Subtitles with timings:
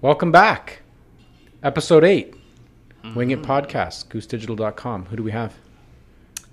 [0.00, 0.82] Welcome back.
[1.64, 2.36] Episode 8.
[3.16, 3.50] Wing It mm-hmm.
[3.50, 5.06] Podcast, goosedigital.com.
[5.06, 5.54] Who do we have?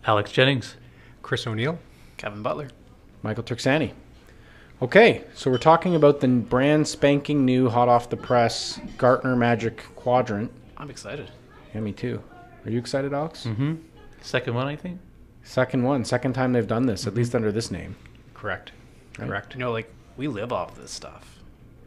[0.06, 0.78] Alex Jennings.
[1.22, 1.78] Chris O'Neill.
[2.18, 2.70] Kevin Butler.
[3.22, 3.92] Michael Turksani.
[4.82, 9.84] Okay, so we're talking about the brand spanking new, hot off the press Gartner Magic
[9.96, 10.52] Quadrant.
[10.78, 11.30] I'm excited.
[11.76, 12.24] Yeah, me too.
[12.66, 13.46] Are you excited, Alex?
[13.46, 13.76] Mm-hmm.
[14.22, 15.00] Second one, I think.
[15.44, 17.96] Second one, second time they've done this, at least under this name.
[18.34, 18.72] Correct.
[19.18, 19.28] Right.
[19.28, 19.54] Correct.
[19.54, 21.40] You know, like we live off this stuff.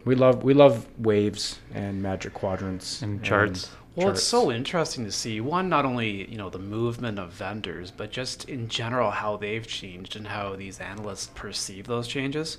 [0.05, 3.71] We love we love waves and magic quadrants And charts.
[3.97, 4.21] Well, charts.
[4.21, 8.11] it's so interesting to see one not only you know the movement of vendors, but
[8.11, 12.59] just in general how they've changed and how these analysts perceive those changes,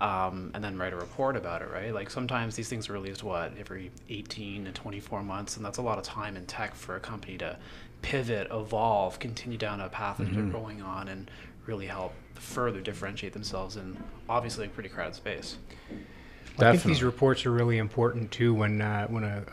[0.00, 1.68] um, and then write a report about it.
[1.72, 1.92] Right?
[1.92, 5.82] Like sometimes these things are released what every 18 to 24 months, and that's a
[5.82, 7.56] lot of time in tech for a company to
[8.02, 11.30] pivot, evolve, continue down a path that they're going on, and
[11.66, 13.96] really help further differentiate themselves in
[14.28, 15.58] obviously a pretty crowded space.
[16.58, 19.44] I think these reports are really important too when uh, when a,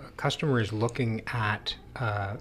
[0.00, 2.36] a, a customer is looking at uh,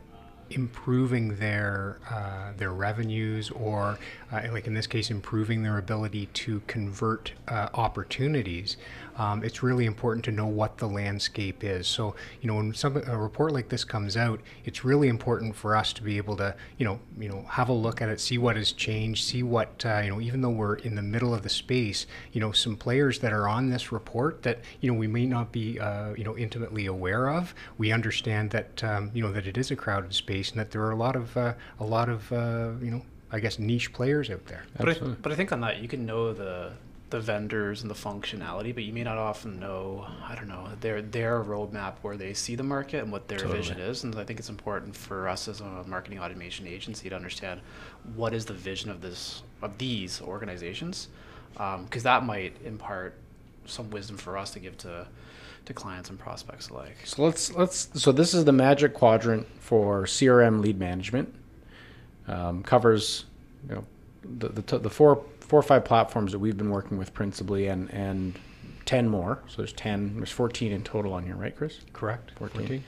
[0.56, 3.98] improving their uh, their revenues or
[4.32, 8.78] uh, like in this case improving their ability to convert uh, opportunities
[9.18, 11.88] um, it's really important to know what the landscape is.
[11.88, 15.78] So you know when some a report like this comes out it's really important for
[15.78, 18.38] us to be able to you know you know have a look at it see
[18.38, 21.44] what has changed see what uh, you know even though we're in the middle of
[21.44, 25.08] the space you know some players that are on this report that you know we
[25.08, 27.54] may not be uh, you know intimately aware of.
[27.78, 30.82] We understand that um, you know that it is a crowded space and that there
[30.82, 33.02] are a lot of uh, a lot of uh, you know
[33.32, 34.66] I guess niche players out there.
[34.78, 36.74] But I, but I think on that you can know the
[37.12, 41.02] the vendors and the functionality, but you may not often know I don't know their
[41.02, 44.04] their roadmap where they see the market and what their vision is.
[44.04, 47.62] And I think it's important for us as a marketing automation agency to understand
[48.16, 51.10] what is the vision of this of these organizations,
[51.54, 53.16] because that might impart
[53.66, 55.06] some wisdom for us to give to
[55.66, 56.98] to clients and prospects alike.
[57.04, 61.34] So let's let's so this is the magic quadrant for CRM lead management.
[62.28, 63.26] Um, covers
[63.68, 63.86] you know
[64.24, 67.68] the the, t- the four four or five platforms that we've been working with principally
[67.68, 68.40] and and
[68.86, 69.44] ten more.
[69.50, 70.16] So there's ten.
[70.16, 71.82] There's fourteen in total on here, right, Chris?
[71.92, 72.82] correct 14.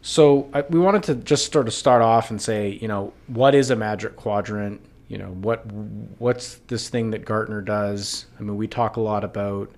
[0.00, 3.56] So I, we wanted to just sort of start off and say, you know, what
[3.56, 4.80] is a magic quadrant?
[5.08, 8.26] You know, what what's this thing that Gartner does?
[8.38, 9.68] I mean, we talk a lot about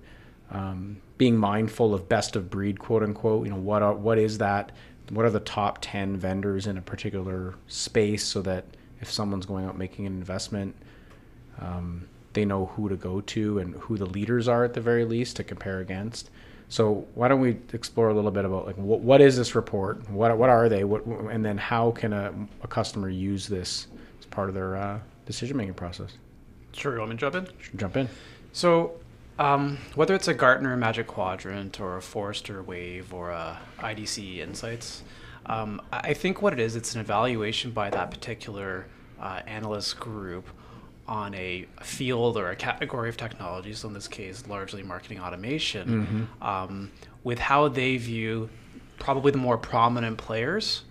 [0.51, 3.47] um, being mindful of best of breed, quote unquote.
[3.47, 4.73] You know, what are what is that?
[5.09, 8.65] What are the top ten vendors in a particular space, so that
[9.01, 10.75] if someone's going out making an investment,
[11.59, 15.05] um, they know who to go to and who the leaders are at the very
[15.05, 16.29] least to compare against.
[16.69, 20.09] So why don't we explore a little bit about like what, what is this report?
[20.09, 20.83] What what are they?
[20.83, 22.33] What and then how can a,
[22.63, 23.87] a customer use this
[24.19, 26.13] as part of their uh, decision making process?
[26.73, 27.47] Sure, you want me to jump in?
[27.77, 28.09] Jump in.
[28.51, 28.95] So,
[29.39, 35.03] um, whether it's a Gartner Magic Quadrant or a Forrester Wave or a IDC Insights,
[35.45, 38.87] um, I I think what it is, it's an evaluation by that particular
[39.21, 40.47] uh, analyst group
[41.07, 43.73] on a field or a category of technology.
[43.73, 46.91] So in this case, largely marketing automation, um,
[47.23, 48.49] with how they view
[48.97, 50.83] probably the more prominent players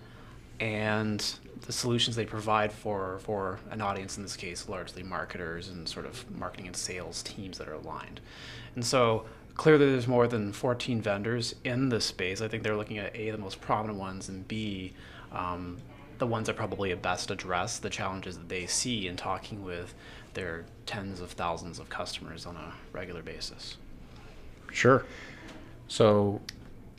[0.59, 5.89] and the solutions they provide for for an audience in this case largely marketers and
[5.89, 8.19] sort of marketing and sales teams that are aligned
[8.75, 12.99] and so clearly there's more than 14 vendors in this space i think they're looking
[12.99, 14.93] at a the most prominent ones and b
[15.31, 15.77] um,
[16.17, 19.93] the ones that probably best address the challenges that they see in talking with
[20.33, 23.77] their tens of thousands of customers on a regular basis
[24.75, 25.05] Sure.
[25.87, 26.41] So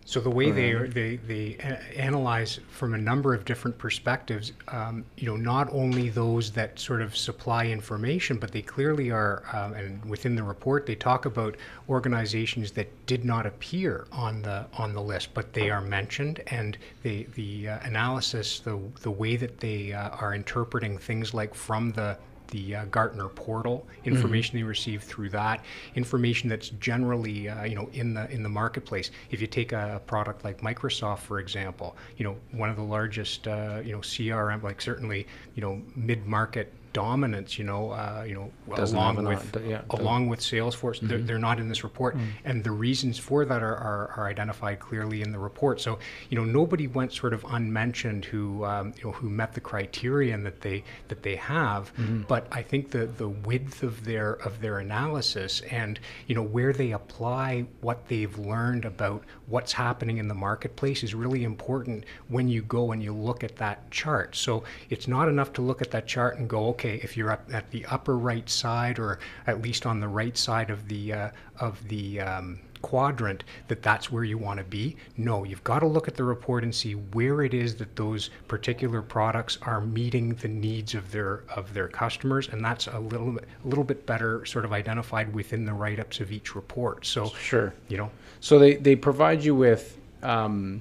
[0.06, 1.56] So the way they they they
[1.96, 7.02] analyze from a number of different perspectives, um, you know, not only those that sort
[7.02, 11.56] of supply information, but they clearly are, um, and within the report they talk about
[11.88, 16.78] organizations that did not appear on the on the list, but they are mentioned, and
[17.02, 21.90] the the uh, analysis, the the way that they uh, are interpreting things like from
[21.90, 22.16] the
[22.48, 25.64] the uh, Gartner portal information they receive through that
[25.94, 29.10] information that's generally uh, you know in the in the marketplace.
[29.30, 33.48] If you take a, product like Microsoft, for example, you know one of the largest
[33.48, 38.34] uh, you know CRM, like certainly you know mid market dominance, you know, uh, you
[38.34, 40.00] know, Doesn't along with yeah, Mm-hmm.
[40.00, 42.16] along with Salesforce, they're, they're not in this report,
[42.46, 45.78] and the reasons for that are, are, are identified clearly in the report.
[45.78, 45.98] So,
[46.30, 50.42] you know, nobody went sort of unmentioned who um, you know who met the criterion
[50.44, 51.82] that they that they have.
[51.96, 52.22] Mm-hmm.
[52.32, 56.72] But I think the the width of their of their analysis and you know where
[56.72, 62.48] they apply what they've learned about what's happening in the marketplace is really important when
[62.48, 64.34] you go and you look at that chart.
[64.34, 67.48] So it's not enough to look at that chart and go, okay, if you're up
[67.52, 71.30] at the upper right side or at least on the right side of the uh,
[71.60, 74.96] of the um, quadrant that that's where you want to be.
[75.16, 78.30] No, you've got to look at the report and see where it is that those
[78.48, 83.32] particular products are meeting the needs of their of their customers, and that's a little
[83.32, 87.04] bit a little bit better sort of identified within the write ups of each report.
[87.06, 87.74] So Sure.
[87.88, 88.10] you know,
[88.40, 90.80] So they, they provide you with um,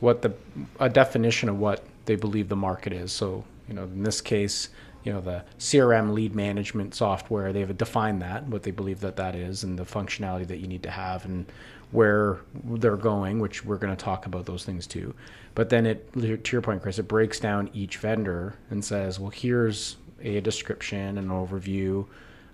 [0.00, 0.32] what the
[0.80, 3.12] a definition of what they believe the market is.
[3.12, 4.68] So you know, in this case,
[5.04, 9.34] you know, the CRM lead management software, they've defined that what they believe that that
[9.34, 11.46] is, and the functionality that you need to have, and
[11.90, 15.14] where they're going, which we're going to talk about those things too.
[15.54, 19.30] But then it, to your point, Chris, it breaks down each vendor and says, well,
[19.30, 22.06] here's a description, an overview,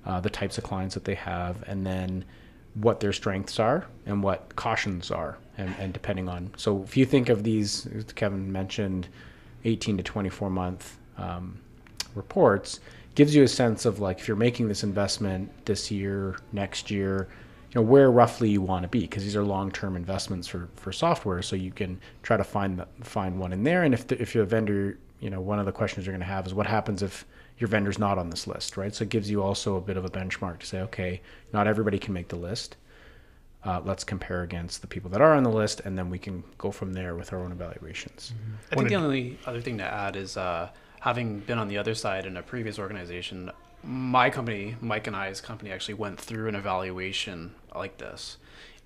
[0.05, 2.25] uh, the types of clients that they have, and then
[2.81, 6.51] what their strengths are and what cautions are and, and depending on.
[6.57, 9.09] So if you think of these kevin mentioned
[9.65, 11.59] 18 to 24 month um,
[12.15, 12.81] reports
[13.15, 17.29] gives you a sense of like if you're making this investment this year next year
[17.71, 20.93] you know where roughly you want to be because these are long-term investments for for
[20.93, 23.83] software so you can try to find the, find one in there.
[23.83, 26.21] And if the, if you're a vendor you know one of the questions you're going
[26.21, 27.27] to have is what happens if
[27.59, 28.95] your vendor's not on this list right?
[28.95, 31.21] So it gives you also a bit of a benchmark to say okay
[31.53, 32.77] not everybody can make the list.
[33.65, 36.45] Uh, let's compare against the people that are on the list and then we can
[36.59, 38.33] go from there with our own evaluations.
[38.71, 40.69] I think the only other thing to add is uh,
[41.01, 43.51] having been on the other side in a previous organization,
[43.83, 48.39] my company, Mike and I's company, actually went through an evaluation like this.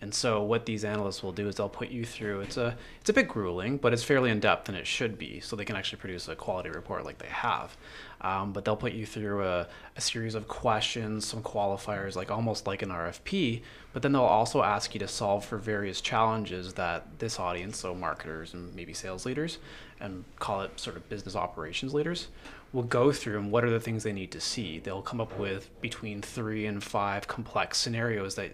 [0.03, 2.41] And so what these analysts will do is they'll put you through.
[2.41, 5.39] It's a it's a bit grueling, but it's fairly in depth, and it should be,
[5.39, 7.77] so they can actually produce a quality report like they have.
[8.21, 12.67] Um, but they'll put you through a, a series of questions, some qualifiers, like almost
[12.67, 13.63] like an RFP.
[13.93, 17.95] But then they'll also ask you to solve for various challenges that this audience, so
[17.95, 19.59] marketers and maybe sales leaders,
[20.01, 22.27] and call it sort of business operations leaders,
[22.73, 24.81] will go through and what are the things they need to see.
[24.81, 28.51] They'll come up with between three and five complex scenarios that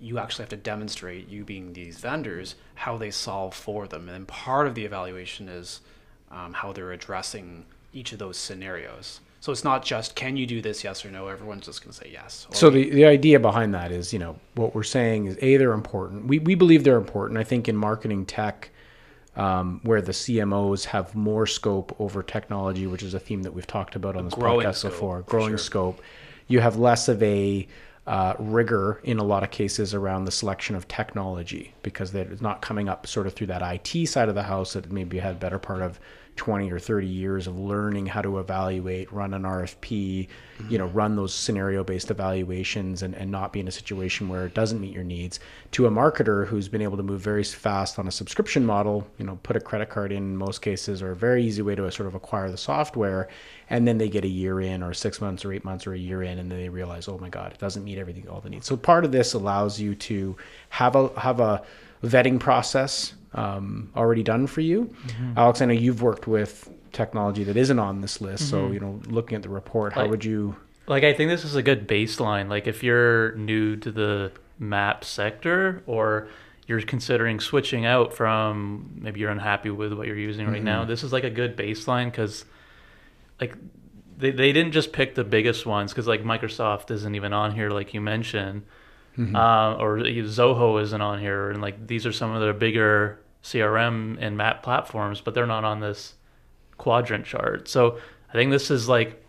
[0.00, 4.02] you actually have to demonstrate, you being these vendors, how they solve for them.
[4.02, 5.80] And then part of the evaluation is
[6.30, 9.20] um, how they're addressing each of those scenarios.
[9.40, 11.28] So it's not just can you do this, yes or no.
[11.28, 12.46] Everyone's just going to say yes.
[12.52, 15.72] So the, the idea behind that is, you know, what we're saying is a they're
[15.72, 16.26] important.
[16.26, 17.38] We we believe they're important.
[17.38, 18.70] I think in marketing tech,
[19.36, 23.66] um, where the CMOs have more scope over technology, which is a theme that we've
[23.66, 25.58] talked about on this growing podcast scope, before, growing sure.
[25.58, 26.02] scope.
[26.46, 27.66] You have less of a
[28.06, 32.62] uh, rigor in a lot of cases around the selection of technology because they're not
[32.62, 35.58] coming up sort of through that IT side of the house that maybe had better
[35.58, 36.00] part of
[36.40, 40.26] 20 or 30 years of learning how to evaluate, run an RFP,
[40.70, 40.96] you know, mm-hmm.
[40.96, 44.80] run those scenario based evaluations and, and not be in a situation where it doesn't
[44.80, 45.38] meet your needs
[45.72, 49.26] to a marketer who's been able to move very fast on a subscription model, you
[49.26, 52.06] know, put a credit card in most cases or a very easy way to sort
[52.06, 53.28] of acquire the software.
[53.68, 55.98] And then they get a year in or six months or eight months or a
[55.98, 58.48] year in and then they realize, oh my God, it doesn't meet everything, all the
[58.48, 58.66] needs.
[58.66, 60.36] So part of this allows you to
[60.70, 61.62] have a, have a
[62.02, 64.94] vetting process um, already done for you.
[65.06, 65.32] Mm-hmm.
[65.36, 68.48] Alex, I know you've worked with technology that isn't on this list.
[68.48, 68.74] So, mm-hmm.
[68.74, 70.56] you know, looking at the report, how Like- would you?
[70.86, 72.48] Like I think this is a good baseline.
[72.48, 76.26] Like if you're new to the map sector or
[76.66, 80.90] you're considering switching out from maybe you're unhappy with what you're using right now, mm-hmm.
[80.90, 82.44] this is like a good baseline because
[83.40, 83.54] like
[84.18, 87.70] they, they didn't just pick the biggest ones because like Microsoft isn't even on here
[87.70, 88.62] like you mentioned.
[89.36, 94.16] Uh, or Zoho isn't on here, and like these are some of the bigger CRM
[94.20, 96.14] and map platforms, but they're not on this
[96.78, 97.68] quadrant chart.
[97.68, 97.98] So
[98.30, 99.22] I think this is like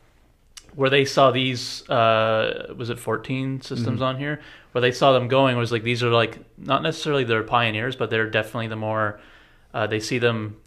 [0.75, 4.41] where they saw these uh was it 14 systems on here?
[4.71, 8.09] Where they saw them going was like these are like not necessarily their pioneers but
[8.09, 9.19] they're definitely the more
[9.73, 10.57] uh, they see them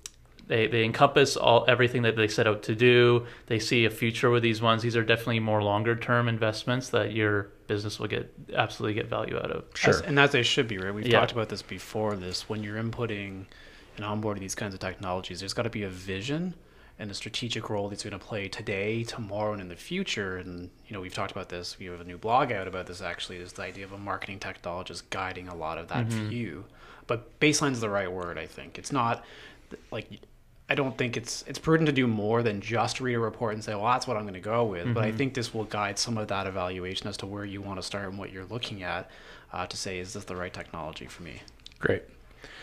[0.46, 4.30] they, they encompass all everything that they set out to do they see a future
[4.30, 8.32] with these ones these are definitely more longer term investments that your business will get
[8.54, 9.94] absolutely get value out of Sure.
[9.94, 10.94] As- and as they should be, right?
[10.94, 11.20] We've Yeah.
[11.20, 12.16] talked about this before.
[12.16, 13.46] This when you're inputting
[13.96, 16.54] and onboarding these kinds of technologies, there's got to be a vision
[16.98, 20.36] and a strategic role that's going to play today, tomorrow, and in the future.
[20.36, 21.78] And you know, we've talked about this.
[21.78, 23.00] We have a new blog out about this.
[23.00, 26.28] Actually, is the idea of a marketing technologist guiding a lot of that mm-hmm.
[26.28, 26.64] view.
[27.06, 28.38] But baseline is the right word.
[28.38, 29.24] I think it's not
[29.90, 30.08] like
[30.68, 33.62] I don't think it's it's prudent to do more than just read a report and
[33.62, 34.94] say, well, that's what I'm going to go with.
[34.94, 37.78] But I think this will guide some of that evaluation as to where you want
[37.78, 39.10] to start and what you're looking at
[39.52, 41.42] uh, to say, is this the right technology for me?
[41.78, 42.04] Great.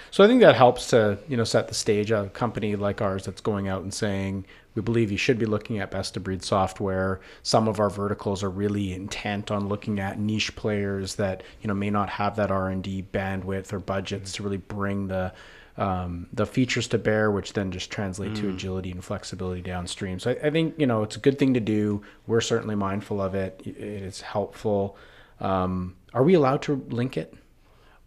[0.10, 2.12] So I think that helps to you know set the stage.
[2.12, 5.80] A company like ours that's going out and saying we believe you should be looking
[5.80, 7.22] at best of breed software.
[7.44, 11.74] Some of our verticals are really intent on looking at niche players that you know
[11.76, 15.34] may not have that R and D bandwidth or budgets to really bring the
[15.82, 20.20] um, the features to bear, which then just translate to agility and flexibility downstream.
[20.20, 22.04] So I, I think you know it's a good thing to do.
[22.28, 23.60] We're certainly mindful of it.
[23.66, 24.96] It is helpful.
[25.40, 27.34] Um, are we allowed to link it?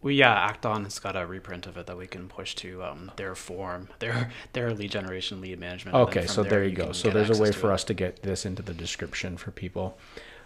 [0.02, 3.11] Well, yeah, Act-On has got a reprint of it that we can push to um,
[3.16, 5.97] their form, their their lead generation, lead management.
[5.97, 6.93] Okay, so there you go.
[6.93, 7.75] So there's a way for it.
[7.75, 9.99] us to get this into the description for people.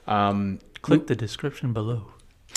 [0.07, 2.07] Um, Click the description below.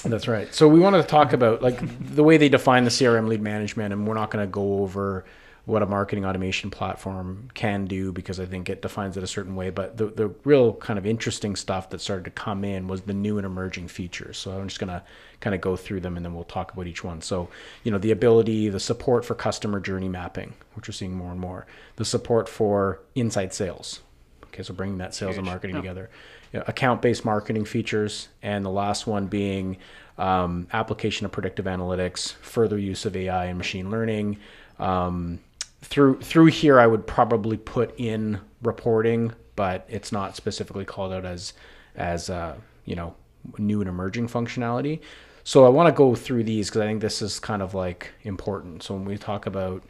[0.03, 0.53] That's right.
[0.53, 1.79] So we wanted to talk about like
[2.15, 5.25] the way they define the CRM lead management, and we're not going to go over
[5.65, 9.55] what a marketing automation platform can do because I think it defines it a certain
[9.55, 9.69] way.
[9.69, 13.13] But the the real kind of interesting stuff that started to come in was the
[13.13, 14.37] new and emerging features.
[14.37, 15.03] So I'm just going to
[15.39, 17.21] kind of go through them and then we'll talk about each one.
[17.21, 17.49] So
[17.83, 21.39] you know the ability, the support for customer journey mapping, which we're seeing more and
[21.39, 21.67] more.
[21.97, 24.01] The support for inside sales.
[24.45, 26.09] Okay, so bringing that sales and marketing together.
[26.51, 29.77] You know, account-based marketing features, and the last one being
[30.17, 34.37] um, application of predictive analytics, further use of AI and machine learning.
[34.79, 35.39] Um,
[35.81, 41.25] through through here, I would probably put in reporting, but it's not specifically called out
[41.25, 41.53] as
[41.95, 42.55] as uh,
[42.85, 43.15] you know
[43.57, 44.99] new and emerging functionality.
[45.43, 48.11] So I want to go through these because I think this is kind of like
[48.23, 48.83] important.
[48.83, 49.83] So when we talk about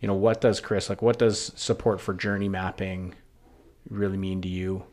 [0.00, 3.14] you know what does Chris like what does support for journey mapping
[3.88, 4.84] really mean to you?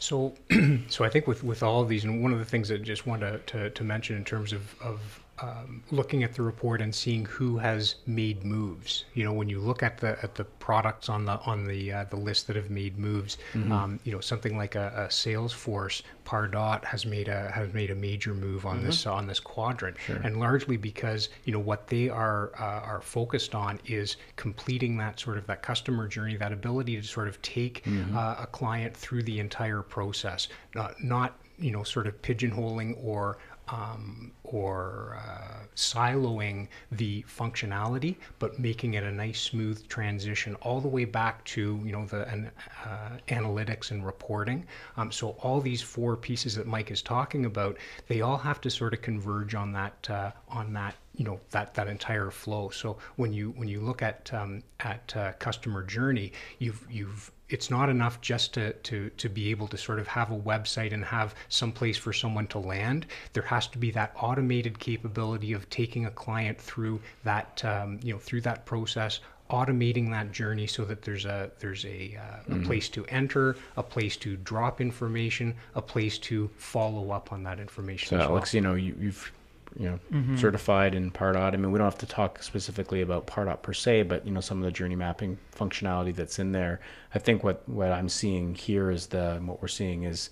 [0.00, 0.34] So,
[0.88, 2.82] so I think with, with all of these, and one of the things that I
[2.82, 6.80] just wanted to, to, to mention in terms of, of um, looking at the report
[6.80, 9.04] and seeing who has made moves.
[9.14, 12.04] You know, when you look at the at the products on the on the uh,
[12.04, 13.38] the list that have made moves,
[13.72, 17.94] um, you know, something like a, a Salesforce Pardot has made a has made a
[17.94, 22.52] major move on this on this quadrant, and largely because you know what they are
[22.58, 27.02] uh, are focused on is completing that sort of that customer journey, that ability to
[27.02, 27.82] sort of take
[28.14, 33.38] uh, a client through the entire process, not not you know sort of pigeonholing or
[33.70, 40.88] um, or uh, siloing the functionality, but making it a nice smooth transition all the
[40.88, 42.50] way back to you know the an,
[42.84, 44.66] uh, analytics and reporting.
[44.96, 47.76] Um, so all these four pieces that Mike is talking about,
[48.08, 51.74] they all have to sort of converge on that uh, on that you know that
[51.74, 52.70] that entire flow.
[52.70, 57.70] So when you when you look at um, at uh, customer journey, you've you've it's
[57.70, 61.04] not enough just to, to to be able to sort of have a website and
[61.04, 63.06] have some place for someone to land.
[63.32, 68.12] There has to be that automated capability of taking a client through that um, you
[68.12, 72.58] know through that process, automating that journey so that there's a there's a, uh, a
[72.60, 77.58] place to enter, a place to drop information, a place to follow up on that
[77.58, 78.08] information.
[78.08, 78.30] So as well.
[78.30, 79.32] Alex, you know, you, you've
[79.78, 81.54] you know certified in Pardot.
[81.54, 84.40] I mean, we don't have to talk specifically about Pardot per se, but you know,
[84.40, 86.80] some of the journey mapping functionality that's in there.
[87.14, 90.30] I think what what I'm seeing here is the what we're seeing is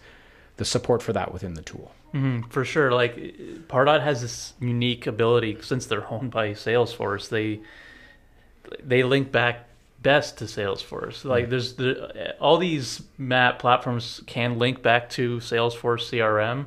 [0.57, 1.93] the support for that within the tool.
[2.13, 2.91] hmm for sure.
[2.93, 3.17] Like
[3.69, 7.29] Pardot has this unique ability since they're owned by Salesforce.
[7.29, 7.61] They
[8.83, 9.67] they link back
[10.03, 11.25] best to Salesforce.
[11.25, 16.67] Like there's the, all these map platforms can link back to Salesforce CRM,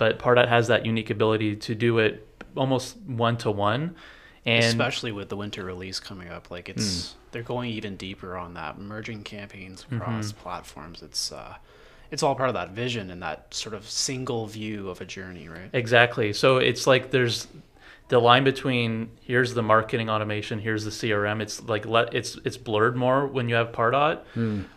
[0.00, 2.26] but Pardot has that unique ability to do it
[2.56, 3.94] almost one to one.
[4.46, 8.54] And especially with the winter release coming up like it's they're going even deeper on
[8.54, 11.54] that merging campaigns across platforms it's uh
[12.10, 15.46] it's all part of that vision and that sort of single view of a journey
[15.46, 16.32] right Exactly.
[16.32, 17.46] So it's like there's
[18.10, 21.40] the line between here's the marketing automation, here's the CRM.
[21.40, 24.20] It's like let it's it's blurred more when you have Pardot,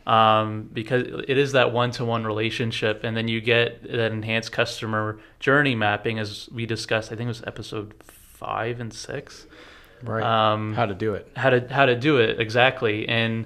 [0.08, 4.52] um, because it is that one to one relationship, and then you get that enhanced
[4.52, 7.12] customer journey mapping, as we discussed.
[7.12, 9.46] I think it was episode five and six.
[10.02, 10.24] Right.
[10.24, 11.30] Um, How to do it.
[11.36, 13.46] how to how to do it exactly and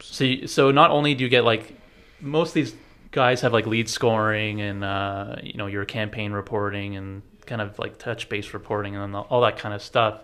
[0.00, 1.78] so you, so not only do you get like
[2.20, 2.74] most of these
[3.10, 7.78] guys have like lead scoring and uh, you know your campaign reporting and kind of
[7.78, 10.20] like touch base reporting and all that kind of stuff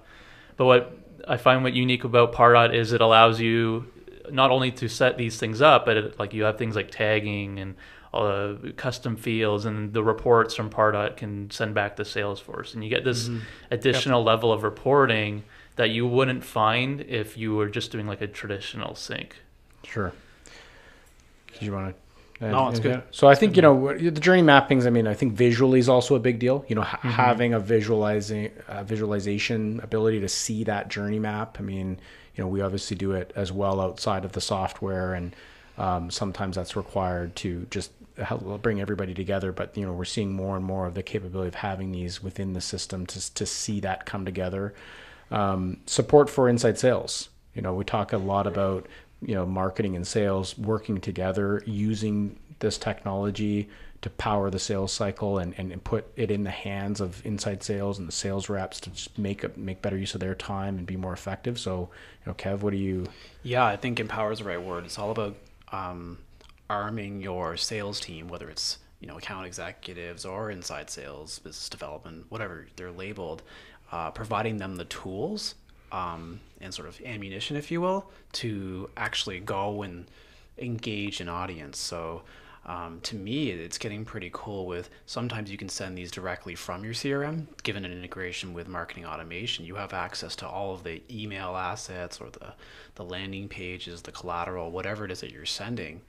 [0.57, 3.87] but what I find what unique about Pardot is it allows you
[4.31, 7.59] not only to set these things up but it, like you have things like tagging
[7.59, 7.77] and
[8.13, 12.83] all the custom fields and the reports from Pardot can send back to Salesforce and
[12.83, 13.41] you get this mm-hmm.
[13.71, 15.45] additional level of reporting
[15.77, 19.37] that you wouldn't find if you were just doing like a traditional sync.
[19.85, 20.13] Sure.
[21.53, 22.01] Did you want to
[22.41, 23.03] No, it's good.
[23.11, 24.87] So I think you know the journey mappings.
[24.87, 26.65] I mean, I think visually is also a big deal.
[26.69, 27.09] You know, ha- Mm-hmm.
[27.11, 31.57] having a visualizing uh, visualization ability to see that journey map.
[31.59, 31.99] I mean,
[32.35, 35.37] you know, we obviously do it as well outside of the software, and
[35.77, 39.53] um, sometimes that's required to just help bring everybody together.
[39.53, 42.55] But you know, we're seeing more and more of the capability of having these within
[42.55, 44.73] the system to to see that come together.
[45.31, 47.29] Um, support for inside sales.
[47.55, 48.87] You know, we talk a lot about
[49.23, 53.69] you know marketing and sales working together using this technology
[54.03, 57.63] to power the sales cycle and, and, and put it in the hands of inside
[57.63, 60.79] sales and the sales reps to just make a, make better use of their time
[60.79, 61.59] and be more effective.
[61.59, 61.91] So,
[62.25, 63.07] you know, Kev, what do you?
[63.43, 64.87] Yeah, I think empower is the right word.
[64.87, 65.37] It's all about
[65.71, 66.19] um,
[66.71, 72.27] arming your sales team, whether it's you know account executives or inside sales, business development,
[72.31, 73.43] whatever they're labeled,
[73.93, 75.57] uh, providing them the tools
[75.93, 80.07] um, and sort of ammunition, if you will, to actually go and
[80.59, 81.79] engage an audience.
[81.79, 82.23] So.
[82.67, 86.85] Um, to me, it's getting pretty cool with sometimes you can send these directly from
[86.85, 87.47] your CRM.
[87.63, 92.21] Given an integration with marketing automation, you have access to all of the email assets
[92.21, 92.53] or the,
[92.97, 96.03] the landing pages, the collateral, whatever it is that you're sending.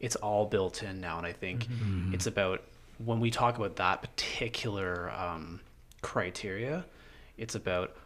[0.00, 1.18] It's all built in now.
[1.18, 1.68] And I think
[2.14, 2.62] it's about
[3.04, 5.60] when we talk about that particular um,
[6.02, 6.84] criteria,
[7.36, 7.96] it's about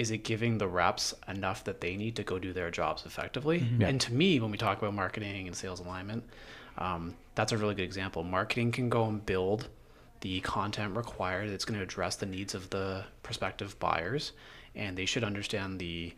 [0.00, 3.58] is it giving the reps enough that they need to go do their jobs effectively?
[3.88, 6.24] And to me, when we talk about marketing and sales alignment,
[6.78, 8.24] um, that's a really good example.
[8.24, 9.68] Marketing can go and build
[10.22, 14.32] the content required that's going to address the needs of the prospective buyers,
[14.74, 16.14] and they should understand the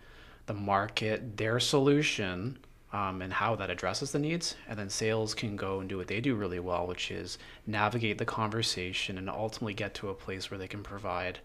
[0.47, 2.59] the market, their solution,
[2.93, 4.55] um, and how that addresses the needs.
[4.69, 8.19] And then sales can go and do what they do really well, which is navigate
[8.19, 11.41] the conversation and ultimately get to a place where they can provide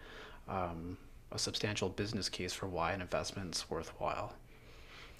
[0.48, 0.98] um,
[1.30, 4.34] a substantial business case for why an investment's worthwhile.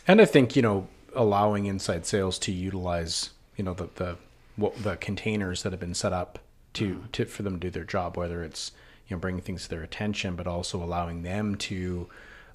[0.06, 4.16] And I think you know allowing inside sales to utilize you know the the
[4.56, 6.38] what the containers that have been set up
[6.74, 8.72] to to for them to do their job, whether it's
[9.08, 12.08] you know bringing things to their attention, but also allowing them to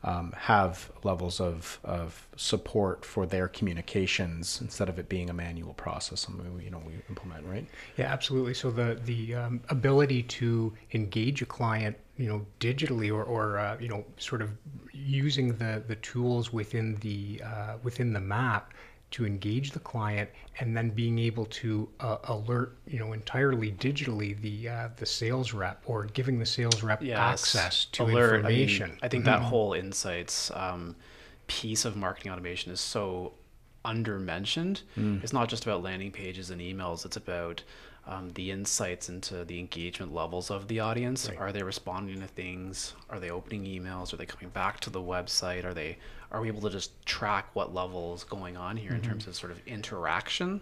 [0.04, 5.74] um, have levels of, of support for their communications instead of it being a manual
[5.74, 6.20] process.
[6.20, 7.66] Something we, you know we implement, right?
[7.98, 8.54] Yeah, absolutely.
[8.54, 13.77] So the the um, ability to engage a client, you know, digitally or, or uh,
[13.79, 14.51] you know, sort of
[14.91, 18.74] using the the tools within the uh, within the map
[19.12, 20.27] to engage the client,
[20.60, 25.53] and then being able to uh, alert, you know, entirely digitally the uh, the sales
[25.53, 27.20] rep or giving the sales rep Yes.
[27.20, 28.36] access to Alert.
[28.38, 28.86] information.
[28.86, 30.96] I, mean, I think that whole insights um,
[31.48, 33.34] piece of marketing automation is so
[33.86, 34.82] undermentioned.
[35.22, 37.06] It's not just about landing pages and emails.
[37.06, 37.63] It's about
[38.06, 41.30] um, the insights into the engagement levels of the audience.
[41.38, 42.94] Are they responding to things?
[43.10, 44.13] Are they opening emails?
[44.13, 45.63] Are they coming back to the website?
[45.63, 45.98] Are they?
[46.32, 49.36] Are we able to just track what level is going on here in terms of
[49.36, 50.60] sort of interaction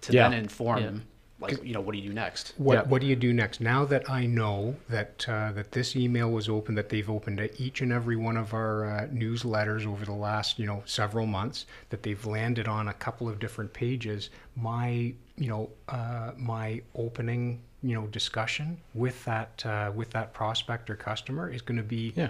[0.00, 0.28] to Yeah.
[0.30, 0.90] then inform, Yeah.
[1.38, 2.54] like you know, what do you do next?
[2.56, 2.82] What Yeah.
[2.84, 3.60] What do you do next?
[3.60, 7.80] Now that I know that uh, that this email was open, that they've opened each
[7.82, 12.02] and every one of our uh, newsletters over the last you know several months, that
[12.02, 14.30] they've landed on a couple of different pages.
[14.56, 20.90] My you know uh, my opening you know discussion with that uh, with that prospect
[20.90, 22.28] or customer is going to be Yeah.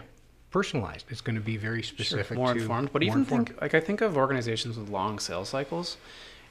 [0.50, 1.06] personalized.
[1.10, 2.92] It's going to be very specific, more to, informed.
[2.92, 3.48] But more even informed.
[3.48, 5.96] think like I think of organizations with long sales cycles,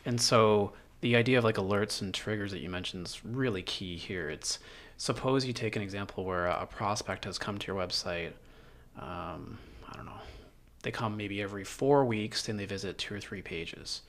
[0.06, 3.98] and so the idea of like alerts and triggers that you mentioned is really key
[3.98, 4.30] here.
[4.30, 4.60] It's
[4.98, 8.34] suppose you take an example where a, prospect has come to your website.
[9.00, 9.58] Um,
[9.90, 10.12] I don't know.
[10.84, 14.02] They come maybe every four weeks and they visit two or three pages.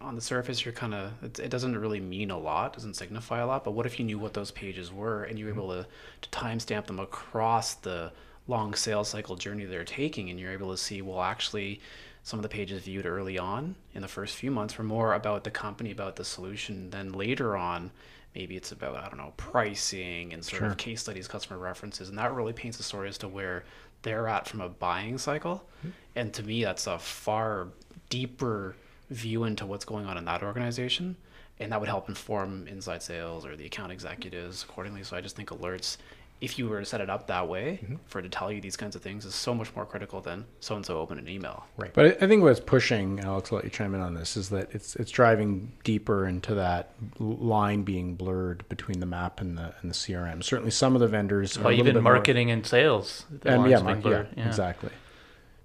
[0.00, 3.40] On the surface, you're kind of it, it doesn't really mean a lot, doesn't signify
[3.40, 3.64] a lot.
[3.64, 5.60] But what if you knew what those pages were and you were mm-hmm.
[5.60, 5.86] able to
[6.22, 8.12] to timestamp them across the
[8.46, 11.80] long sales cycle journey they're taking, and you're able to see well actually
[12.22, 15.44] some of the pages viewed early on in the first few months were more about
[15.44, 16.90] the company, about the solution.
[16.90, 17.90] Then later on,
[18.34, 20.68] maybe it's about I don't know pricing and sort Sure.
[20.68, 23.64] of case studies, customer references, and that really paints a story as to where
[24.02, 25.66] they're at from a buying cycle.
[25.78, 25.90] Mm-hmm.
[26.16, 27.68] And to me, that's a far
[28.10, 28.76] deeper
[29.10, 31.16] view into what's going on in that organization.
[31.60, 35.02] And that would help inform inside sales or the account executives accordingly.
[35.02, 35.96] So I just think alerts,
[36.40, 37.96] if you were to set it up that way mm-hmm.
[38.06, 40.44] for it to tell you these kinds of things, is so much more critical than
[40.60, 41.66] so and so open an email.
[41.76, 41.92] right.
[41.92, 44.50] But I I think what's pushing, Alex, I'll let you chime in on this, is
[44.50, 49.74] that it's it's driving deeper into that line being blurred between the map and the
[49.80, 50.44] and the CRM.
[50.44, 53.24] Certainly, some of the vendors Well, little even bit more- marketing and sales.
[53.30, 54.46] the and lines yeah, being mark, yeah, yeah.
[54.46, 54.90] exactly.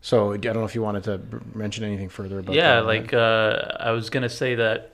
[0.03, 1.21] So I don't know if you wanted to
[1.55, 2.55] mention anything further about that.
[2.55, 2.85] yeah that.
[2.85, 4.91] like uh, i was gonna say that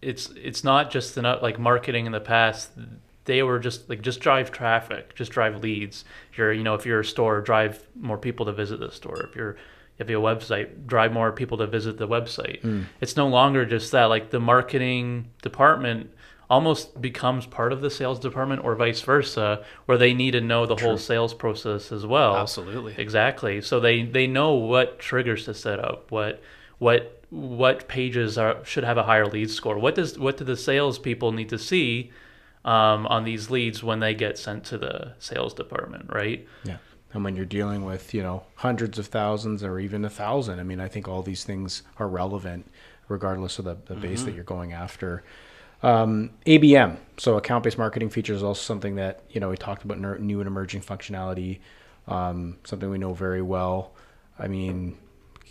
[0.00, 2.70] it's it's not just enough like marketing in the past
[3.26, 6.86] they were just like just drive traffic just drive leads if you're you know if
[6.86, 9.56] you're a store drive more people to visit the store if you're
[9.98, 12.86] if you have a website, drive more people to visit the website.
[13.02, 14.06] It's no longer just that.
[14.06, 16.10] Like the marketing department
[16.50, 20.66] almost becomes part of the sales department or vice versa, where they need to know
[20.66, 22.36] the whole sales process as well.
[22.36, 22.94] Absolutely.
[22.98, 23.62] Exactly.
[23.62, 26.42] So they they know what triggers to set up, what
[26.78, 29.78] what what pages are should have a higher lead score.
[29.78, 32.10] What does what do the sales people need to see
[32.64, 36.46] um, on these leads when they get sent to the sales department, right?
[36.64, 36.78] Yeah.
[37.12, 40.62] And when you're dealing with, you know, hundreds of thousands or even a thousand, I
[40.62, 42.70] mean, I think all these things are relevant
[43.08, 45.24] regardless of the, the base that you're going after.
[45.82, 49.84] Um, ABM, so account based marketing features, is also something that, you know, we talked
[49.84, 51.60] about new and emerging functionality,
[52.06, 53.92] um, something we know very well.
[54.38, 54.98] I mean,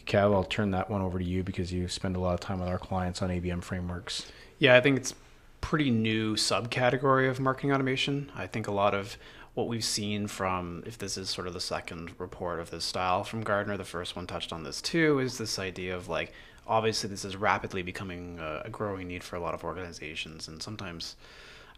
[0.05, 2.59] Kev, I'll turn that one over to you because you spend a lot of time
[2.59, 4.31] with our clients on ABM frameworks.
[4.57, 5.13] Yeah, I think it's
[5.61, 8.31] pretty new subcategory of marketing automation.
[8.35, 9.17] I think a lot of
[9.53, 13.23] what we've seen from, if this is sort of the second report of this style
[13.23, 16.33] from Gartner, the first one touched on this too, is this idea of like,
[16.67, 20.47] obviously, this is rapidly becoming a, growing need for a lot of organizations.
[20.47, 21.15] And sometimes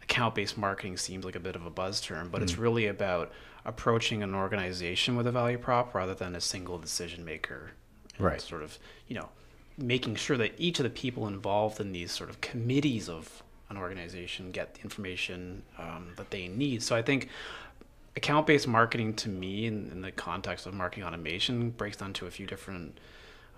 [0.04, 3.32] account based marketing seems like a bit of a buzz term, but it's really about
[3.65, 7.72] approaching an organization with a value prop rather than a single decision maker.
[8.15, 8.41] And Right.
[8.41, 9.30] Sort of, you know,
[9.78, 13.78] making sure that each of the people involved in these sort of committees of an
[13.78, 16.84] organization get the information um, that they need.
[16.84, 17.30] So I think
[18.15, 22.28] account based marketing to me, in, in the context of marketing automation, breaks down to
[22.28, 23.00] a few different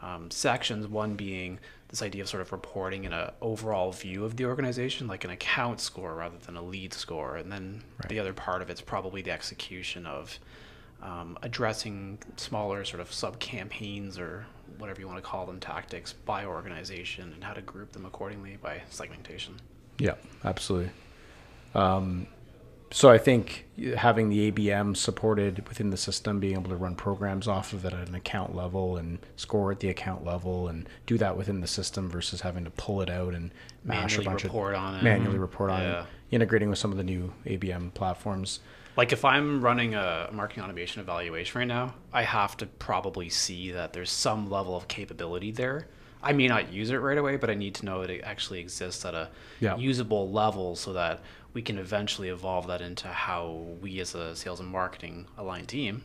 [0.04, 0.88] um, sections.
[0.88, 5.08] One being this idea of sort of reporting in an overall view of the organization,
[5.08, 7.38] like an account score rather than a lead score.
[7.38, 10.38] And then the other part of it's probably the execution of
[11.02, 14.46] um, addressing smaller sort of sub campaigns or
[14.78, 18.58] whatever you want to call them tactics by organization and how to group them accordingly
[18.62, 19.56] by segmentation.
[20.00, 20.92] Yeah, absolutely.
[21.76, 22.28] Um,
[22.96, 23.66] so I think
[23.98, 27.94] having the ABM supported within the system, being able to run programs off of it
[27.94, 31.66] at an account level and score at the account level and do that within the
[31.68, 33.50] system versus having to pull it out and
[33.84, 35.04] mash Manually a bunch report of on it.
[35.04, 36.02] manually report on Yeah.
[36.02, 38.60] it, integrating with some of the new ABM platforms.
[38.96, 43.72] Like if I'm running a marketing automation evaluation right now, I have to probably see
[43.72, 45.88] that there's some level of capability there.
[46.22, 49.04] I may not use it right away, but I need to know it actually exists
[49.04, 49.30] at a
[49.60, 49.76] Yeah.
[49.78, 51.22] usable level so that
[51.54, 56.04] we can eventually evolve that into how we as a sales and marketing aligned team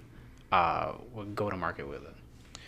[0.52, 2.14] uh, would go to market with it.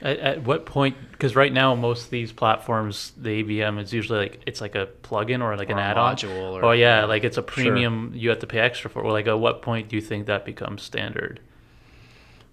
[0.02, 0.96] At, at what point?
[1.12, 4.88] Because right now, most of these platforms, the ABM is usually like it's like a
[5.02, 6.16] plugin or like Or an a add-on.
[6.16, 8.12] module or- oh yeah, like it's a premium.
[8.14, 9.02] You have to pay extra for.
[9.02, 11.40] Well, like at what point do you think that becomes standard?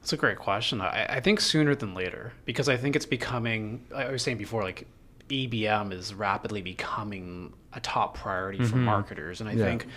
[0.02, 0.82] That's a great question.
[0.82, 3.86] I, I think sooner than later because I think it's becoming.
[3.96, 4.86] I was saying before, like
[5.30, 9.63] ABM is rapidly becoming a top priority for marketers, and I Yeah.
[9.66, 9.88] think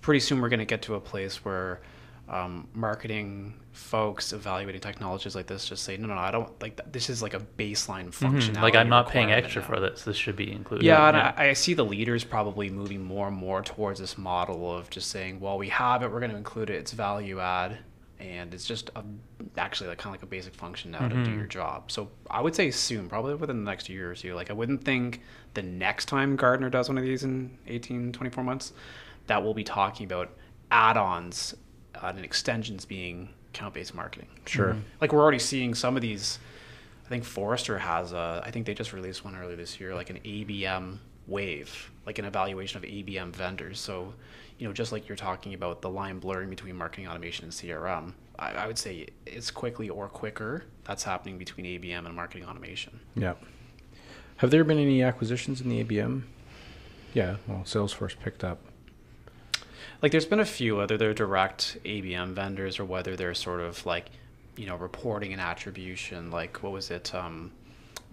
[0.00, 1.80] pretty soon we're going to get to a place where
[2.28, 6.76] um, marketing folks evaluating technologies like this just say, no, no, no I don't like
[6.76, 6.92] that.
[6.92, 8.52] This is like a baseline functionality.
[8.52, 8.62] Mm-hmm.
[8.62, 10.04] Like I'm not paying extra now." for this.
[10.04, 10.84] This should be included.
[10.84, 14.72] Yeah, and I, I see the leaders probably moving more and more towards this model
[14.72, 17.78] of just saying, well, we have it, we're going to include it, it's value add,
[18.20, 19.02] and it's just a,
[19.56, 21.90] actually like kind of like a basic function now to do your job.
[21.90, 24.34] So I would say soon, probably within the next year or two.
[24.34, 25.22] Like I wouldn't think
[25.54, 28.72] the next time Gartner does one of these in 18, 24 months,
[29.26, 30.30] that we'll be talking about
[30.70, 31.54] add-ons
[31.94, 34.28] uh, and extensions being account-based marketing.
[34.46, 34.76] Sure.
[35.00, 36.38] Like we're already seeing some of these.
[37.04, 38.42] I think Forrester has a.
[38.44, 40.98] I think they just released one earlier this year, like an ABM
[41.30, 43.78] wave, like an evaluation of ABM vendors.
[43.78, 44.12] So,
[44.58, 48.12] you know, just like you're talking about the line blurring between marketing automation and CRM,
[48.38, 53.00] I, I would say it's quickly or quicker that's happening between ABM and marketing automation.
[53.14, 53.34] Yeah.
[54.38, 56.22] Have there been any acquisitions in the ABM?
[57.14, 57.36] Yeah.
[57.46, 58.58] Well, Salesforce picked up.
[60.02, 63.84] Like there's been a few, whether they're direct ABM vendors or whether they're sort of
[63.84, 64.06] like,
[64.56, 66.30] you know, reporting and attribution.
[66.30, 67.14] Like what was it?
[67.14, 67.52] Um,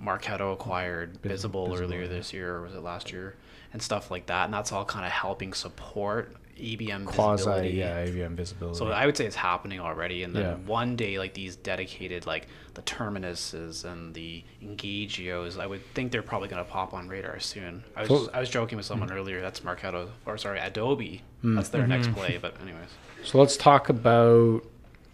[0.01, 2.07] Marketo acquired Bizible, Bizible, earlier yeah.
[2.07, 3.35] this year, or was it last year?
[3.73, 4.45] And stuff like that.
[4.45, 7.69] And that's all kind of helping support EBM Quasi, visibility.
[7.69, 8.77] yeah, ABM visibility.
[8.77, 10.55] So I would say it's happening already, and then Yeah.
[10.65, 16.23] one day, like these dedicated, like the Terminuses and the Engagios, I would think they're
[16.23, 17.83] probably going to pop on radar soon.
[17.95, 19.15] I was So- I was joking with someone mm.
[19.15, 19.41] earlier.
[19.41, 21.21] That's Marketo, or sorry, Adobe.
[21.43, 21.55] Mm.
[21.55, 22.19] That's their next mm-hmm.
[22.19, 22.39] play.
[22.41, 22.89] But anyways,
[23.23, 24.63] So let's talk about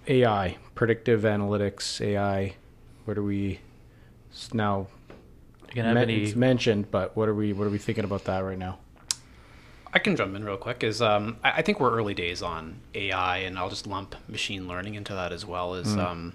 [0.07, 2.55] AI, predictive analytics, AI.
[3.05, 3.59] What do we
[4.33, 4.87] it's now?
[5.69, 6.23] You can have men- any.
[6.23, 7.53] It's mentioned, but what are we?
[7.53, 8.79] What are we thinking about that right now?
[9.93, 10.83] I can jump in real quick.
[10.83, 14.67] Is um, I, I think we're early days on AI, and I'll just lump machine
[14.67, 15.75] learning into that as well.
[15.75, 16.33] Is um,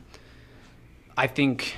[1.17, 1.75] I think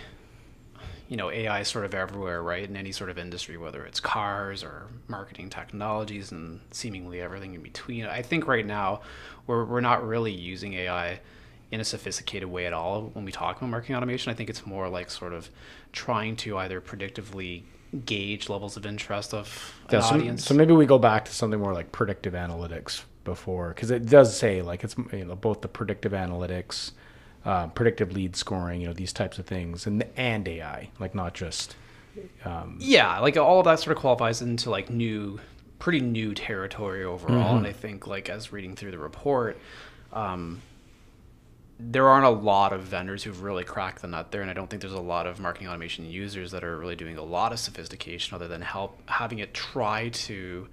[1.08, 2.64] you know AI is sort of everywhere, right?
[2.64, 7.62] In any sort of industry, whether it's cars or marketing technologies, and seemingly everything in
[7.62, 8.04] between.
[8.04, 9.00] I think right now
[9.46, 11.20] we're we're not really using AI
[11.70, 14.30] in a sophisticated way at all when we talk about marketing automation.
[14.30, 15.50] I think it's more like sort of
[15.92, 17.62] trying to either predictively
[18.04, 20.44] gauge levels of interest of an Yeah, so, audience.
[20.44, 24.36] so maybe we go back to something more like predictive analytics before, because it does
[24.36, 26.92] say like it's you know both the predictive analytics,
[27.44, 31.34] uh, predictive lead scoring, you know these types of things, and and AI, like not
[31.34, 31.76] just
[32.78, 35.38] yeah, like all of that sort of qualifies into like new,
[35.78, 37.48] pretty new territory overall.
[37.48, 37.56] Mm-hmm.
[37.58, 39.58] And I think like as reading through the report,
[40.12, 40.60] um,
[41.80, 44.68] there aren't a lot of vendors who've really cracked the nut there, and I don't
[44.68, 47.58] think there's a lot of marketing automation users that are really doing a lot of
[47.58, 50.68] sophistication other than help having it try to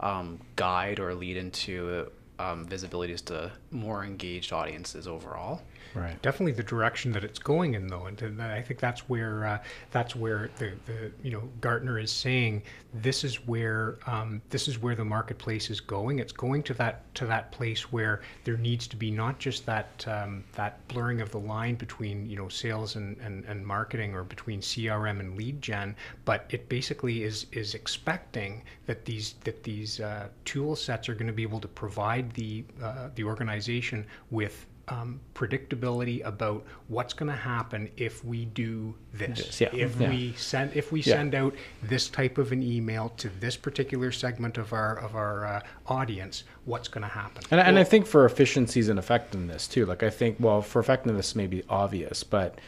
[0.00, 5.62] um, guide or lead into um, visibilities to more engaged audiences overall.
[5.94, 6.20] Right.
[6.22, 9.58] definitely the direction that it's going in though and i think that's where uh,
[9.90, 12.62] that's where the, the you know gartner is saying
[12.94, 17.12] this is where um, this is where the marketplace is going it's going to that
[17.14, 21.30] to that place where there needs to be not just that um, that blurring of
[21.30, 25.60] the line between you know sales and, and, and marketing or between crm and lead
[25.60, 31.14] gen but it basically is is expecting that these that these uh, tool sets are
[31.14, 37.14] going to be able to provide the uh, the organization with um, predictability about what's
[37.14, 39.38] going to happen if we do this.
[39.38, 40.10] Yes, yeah, If yeah.
[40.10, 41.14] we send if we Yeah.
[41.14, 45.46] send out this type of an email to this particular segment of our of our
[45.46, 47.42] uh, audience, what's going to happen?
[47.50, 49.86] And, and I think for efficiencies and effectiveness too.
[49.86, 52.58] Like I think, well, for effectiveness may be obvious, but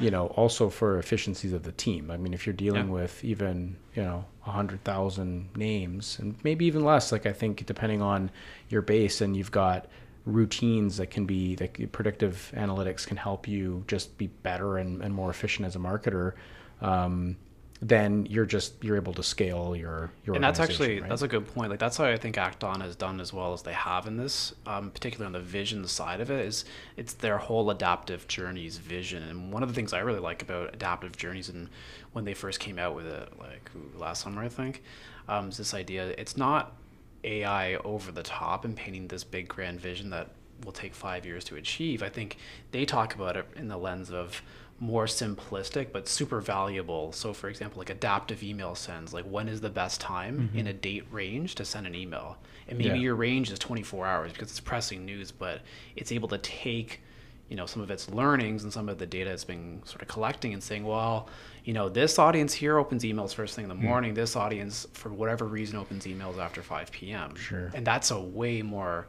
[0.00, 2.08] you know, also for efficiencies of the team.
[2.10, 2.92] I mean, if you're dealing Yeah.
[2.94, 7.66] with even you know a hundred thousand names and maybe even less, like I think
[7.66, 8.30] depending on
[8.70, 9.86] your base, and you've got
[10.28, 15.14] routines that can be that predictive analytics can help you just be better and, and
[15.14, 16.34] more efficient as a marketer.
[16.80, 17.36] Um,
[17.80, 21.08] then you're just you're able to scale your your and that's actually right?
[21.08, 23.62] that's a good point like that's how i think Act-On has done as well as
[23.62, 26.64] they have in this um, particularly on the vision side of it is
[26.96, 30.74] it's their whole adaptive journeys vision and one of the things i really like about
[30.74, 31.68] adaptive journeys and
[32.12, 34.82] when they first came out with it like last summer i think
[35.28, 36.74] um, is this idea it's not
[37.24, 40.28] ai over the top and painting this big grand vision that
[40.64, 42.36] will take five years to achieve i think
[42.72, 44.42] they talk about it in the lens of
[44.80, 47.12] more simplistic but super valuable.
[47.12, 50.68] So, for example, like adaptive email sends, like when is the best time in mm-hmm.
[50.68, 52.38] a date range to send an email?
[52.68, 53.02] And maybe Yeah.
[53.02, 55.62] your range is 24 hours because it's pressing news, but
[55.96, 57.00] it's able to take,
[57.48, 60.08] you know, some of its learnings and some of the data it's been sort of
[60.08, 61.28] collecting and saying, well,
[61.68, 64.14] you know, this audience here opens emails first thing in the morning.
[64.14, 67.36] This audience, for whatever reason, opens emails after 5 p.m.
[67.36, 67.70] Sure.
[67.74, 69.06] And that's a way more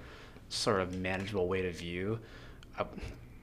[0.49, 2.19] sort of manageable way to view
[2.77, 2.83] uh,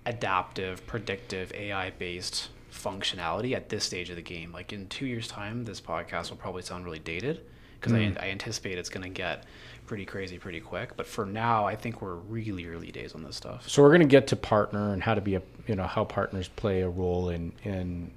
[0.04, 4.52] adaptive, predictive, AI based functionality at this stage of the game.
[4.52, 7.40] Like in two years' time, this podcast will probably sound really dated
[7.80, 9.44] because I, I anticipate it's going to get
[9.86, 10.94] pretty crazy pretty quick.
[10.94, 13.66] But for now, I think we're really early days on this stuff.
[13.66, 16.04] So we're going to get to partner and how to be a you know how
[16.04, 18.10] partners play a role in in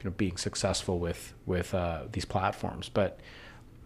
[0.00, 2.88] you know being successful with with uh, these platforms.
[2.88, 3.20] But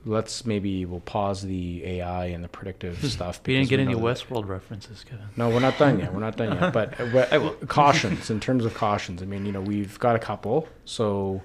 [0.04, 3.40] let's maybe we'll pause the AI and the predictive stuff.
[3.46, 5.26] We didn't get any Westworld references, Kevin.
[5.36, 6.12] No, we're not done yet.
[6.12, 6.72] We're not done yet.
[6.72, 9.22] But uh, cautions in terms of cautions.
[9.22, 10.68] I mean, you know, we've got a couple.
[10.84, 11.42] So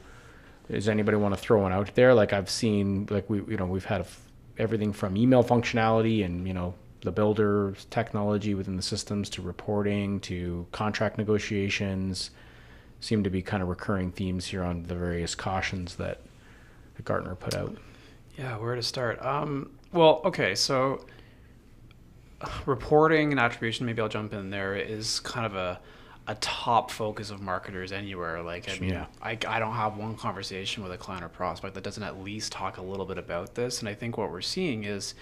[0.72, 2.14] does anybody want to throw one out there?
[2.14, 4.22] Like I've seen, like we, you know, we've had a f
[4.58, 10.20] everything from email functionality and you know the builder technology within the systems to reporting
[10.22, 12.32] to contract negotiations.
[13.00, 16.22] Seem to be kind of recurring themes here on the various cautions that,
[16.96, 17.76] that Gartner put out.
[18.38, 19.24] Yeah, where to start?
[19.24, 21.06] Um, well, okay, so
[22.66, 25.80] reporting and attribution, maybe I'll jump in there, is kind of a,
[26.28, 28.42] a top focus of marketers anywhere.
[28.42, 29.06] Like, I mean, Yeah.
[29.22, 32.52] I, I don't have one conversation with a client or prospect that doesn't at least
[32.52, 33.80] talk a little bit about this.
[33.80, 35.14] And I think what we're seeing is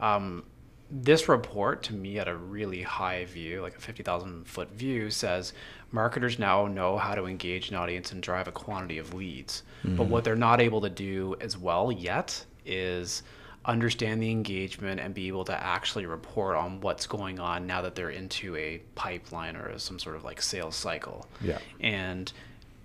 [0.00, 0.44] um,
[0.90, 5.52] this report, to me, at a really high view, like a 50,000 foot view, says
[5.92, 9.62] marketers now know how to engage an audience and drive a quantity of leads.
[9.96, 13.22] But what they're not able to do as well yet is
[13.64, 17.94] understand the engagement and be able to actually report on what's going on now that
[17.94, 21.26] they're into a pipeline or some sort of like sales cycle.
[21.42, 21.58] Yeah.
[21.80, 22.32] And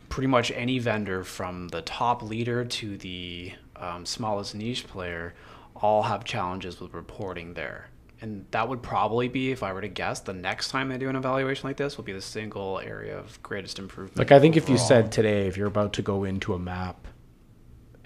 [0.10, 5.34] pretty much any vendor from the top leader to the um, smallest niche player
[5.76, 7.88] all have challenges with reporting there.
[8.24, 11.10] And that would probably be, if I were to guess, the next time they do
[11.10, 14.18] an evaluation like this will be the single area of greatest improvement.
[14.18, 17.06] Like I think if you said today, if you're about to go into a map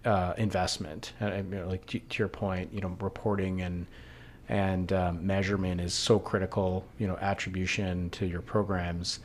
[0.06, 3.86] uh, investment, and, and, you know, like to, to your point, you know, reporting and
[4.50, 6.84] and um, measurement is so critical.
[6.98, 9.20] You know, attribution to your programs.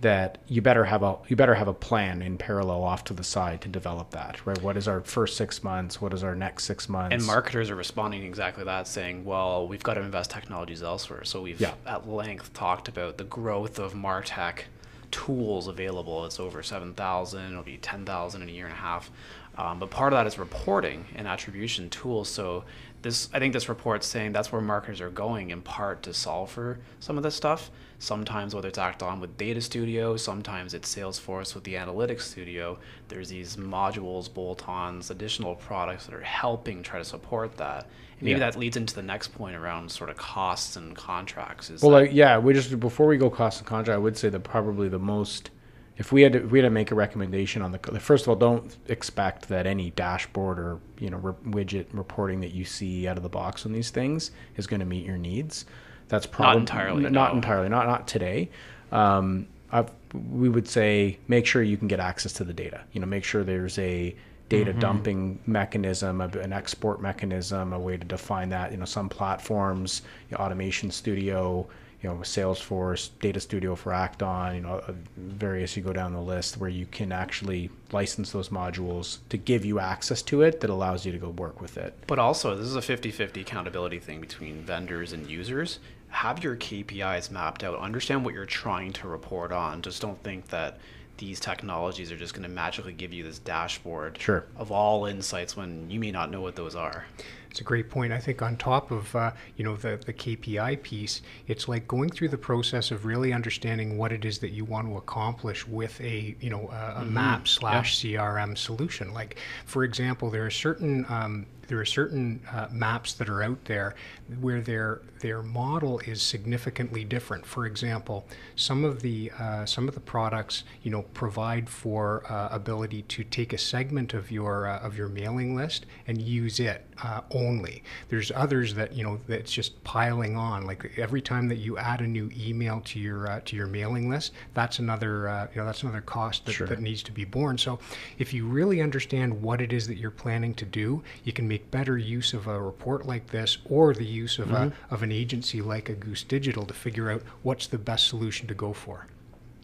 [0.00, 3.22] That you better have a you better have a plan in parallel off to the
[3.24, 6.64] side to develop that right what is our first six months what is our next
[6.64, 10.82] six months And marketers are responding exactly that, saying, "Well, we've got to invest technologies
[10.82, 11.74] elsewhere." So we've Yeah.
[11.86, 14.64] at length talked about the growth of Martech
[15.10, 16.24] tools available.
[16.24, 17.50] It's over seven thousand.
[17.52, 19.10] It'll be ten thousand in a year and a half.
[19.58, 22.28] Um, but part of that is reporting and attribution tools.
[22.30, 22.64] So
[23.02, 26.50] this, I think, this report's saying that's where marketers are going in part to solve
[26.50, 27.70] for some of this stuff.
[28.04, 32.78] Sometimes whether it's Act-On with Data Studio, sometimes it's Salesforce with the Analytics Studio.
[33.08, 37.82] There's these modules, bolt-ons, additional products that are helping try to support that.
[38.18, 38.50] And maybe Yeah.
[38.50, 41.68] that leads into the next point around sort of costs and contracts.
[41.68, 44.16] Is well that- like yeah we just before we go cost and contract i would
[44.16, 45.50] say that probably the most
[45.98, 48.30] if we had to, if we had to make a recommendation on the first of
[48.30, 53.06] all don't expect that any dashboard or you know re- widget reporting that you see
[53.06, 55.66] out of the box on these things is going to meet your needs
[56.10, 57.36] that's probably not entirely, not no.
[57.36, 58.50] entirely not not today
[58.92, 59.90] um, I've,
[60.30, 63.24] we would say make sure you can get access to the data you know make
[63.24, 64.14] sure there's a
[64.50, 68.72] data dumping mechanism, a- an export mechanism, a way to define that.
[68.72, 71.66] You know, some platforms, you know, Automation Studio,
[72.02, 75.76] you know, Salesforce, Data Studio for Act-On, you know, uh, various.
[75.76, 79.78] You go down the list where you can actually license those modules to give you
[79.78, 81.94] access to it that allows you to go work with it.
[82.08, 85.78] But also, this is a 50 50 accountability thing between vendors and users.
[86.10, 87.78] Have your KPIs mapped out.
[87.78, 89.82] Understand what you're trying to report on.
[89.82, 90.78] Just don't think that
[91.18, 94.44] these technologies are just going to magically give you this dashboard Sure.
[94.56, 97.04] of all insights when you may not know what those are.
[97.50, 98.12] It's a great point.
[98.12, 102.08] I think on top of uh, you know the the KPI piece, it's like going
[102.08, 106.00] through the process of really understanding what it is that you want to accomplish with
[106.00, 109.12] a you know a, a map slash CRM solution.
[109.12, 113.64] Like for example, there are certain um, there are certain uh, maps that are out
[113.66, 113.94] there
[114.40, 117.46] where their their model is significantly different.
[117.46, 122.48] For example, some of the uh, some of the products you know provide for uh,
[122.50, 126.84] ability to take a segment of your uh, of your mailing list and use it
[127.04, 127.84] uh, only.
[128.08, 130.66] There's others that you know that's just piling on.
[130.66, 134.08] Like every time that you add a new email to your uh, to your mailing
[134.10, 136.66] list, that's another uh, you know that's another cost that, Sure.
[136.66, 137.56] that needs to be borne.
[137.58, 137.78] So
[138.18, 141.59] if you really understand what it is that you're planning to do, you can make
[141.70, 144.94] better use of a report like this or the use of a, mm-hmm.
[144.94, 148.54] of an agency like a Goose Digital to figure out what's the best solution to
[148.54, 149.06] go for.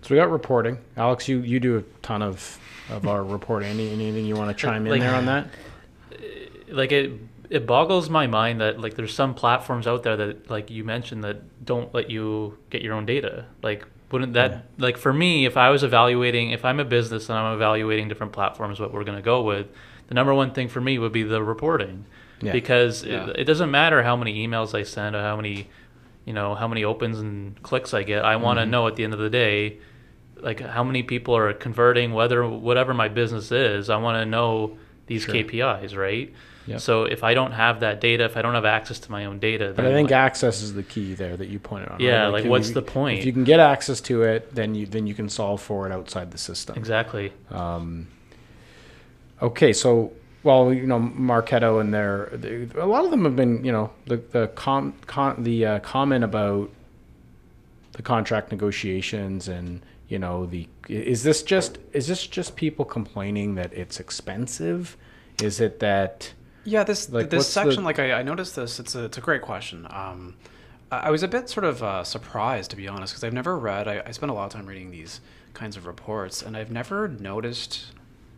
[0.02, 0.78] So we got reporting.
[0.96, 2.58] Alex, you, you do a ton of,
[2.90, 3.68] of our reporting.
[3.68, 5.48] Any, anything you want to chime in there on that?
[6.12, 6.16] Uh,
[6.68, 7.12] like it
[7.50, 11.24] it boggles my mind that like there's some platforms out there that like you mentioned
[11.24, 15.56] that don't let you get your own data like wouldn't that like for me if
[15.56, 19.16] i was evaluating if i'm a business and i'm evaluating different platforms what we're going
[19.16, 19.66] to go with
[20.08, 22.04] the number one thing for me would be the reporting
[22.40, 22.52] Yeah.
[22.52, 23.28] because Yeah.
[23.30, 25.68] it, it doesn't matter how many emails i send or how many
[26.24, 28.70] you know how many opens and clicks i get i want to mm-hmm.
[28.72, 29.78] know at the end of the day
[30.40, 34.76] like how many people are converting whether whatever my business is i want to know
[35.06, 35.34] these Sure.
[35.34, 36.32] kpis right
[36.66, 36.80] Yep.
[36.80, 39.38] so if i don't have that data if i don't have access to my own
[39.38, 42.00] data But I think like, access is the key there that you pointed on.
[42.00, 42.28] Yeah, right?
[42.32, 43.20] like, if what's you- the point?
[43.20, 45.92] If you can get access to it, then you then you can solve for it
[45.92, 46.76] outside the system.
[46.76, 48.08] exactly um,
[49.42, 53.64] Okay, so well, you know, Marketo and their they, a lot of them have been,
[53.64, 56.70] you know, the the com, con the uh, comment about
[57.92, 63.56] the contract negotiations and you know the is this just is this just people complaining
[63.56, 64.96] that it's expensive?
[65.42, 66.32] Is it that
[66.64, 68.78] Yeah, this Like, this what's the- section, like I, I noticed this.
[68.80, 69.86] It's a it's a great question.
[69.90, 70.36] Um,
[70.90, 73.88] I was a bit sort of uh, surprised, to be honest, because I've never read.
[73.88, 75.20] I, I spent a lot of time reading these
[75.52, 77.86] kinds of reports, and I've never noticed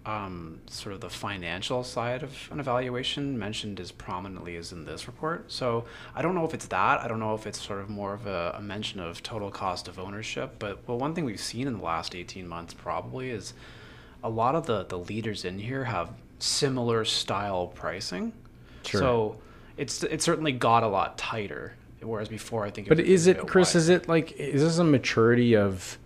[0.06, 5.06] um, sort of the financial side of an evaluation mentioned as prominently as in this
[5.06, 5.50] report.
[5.52, 5.84] So
[6.14, 7.00] I don't know if it's that.
[7.00, 9.88] I don't know if it's sort of more of a, a mention of total cost
[9.88, 10.54] of ownership.
[10.58, 13.54] But well, one thing we've seen in the last eighteen months probably is
[14.22, 18.32] a lot of the the leaders in here have similar style pricing.
[18.84, 19.00] Sure.
[19.00, 19.38] So
[19.76, 21.74] it's it's certainly got a lot tighter.
[22.00, 22.88] Whereas before, I think.
[22.88, 23.74] But was is it, Chris?
[23.74, 25.98] Is it like is this a maturity of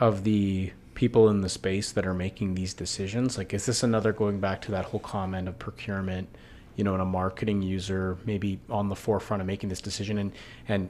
[0.00, 3.38] of the people in the space that are making these decisions?
[3.38, 6.28] Like, is this another going back to that whole comment of procurement?
[6.74, 10.32] You know, and a marketing user maybe on the forefront of making this decision, and
[10.66, 10.88] and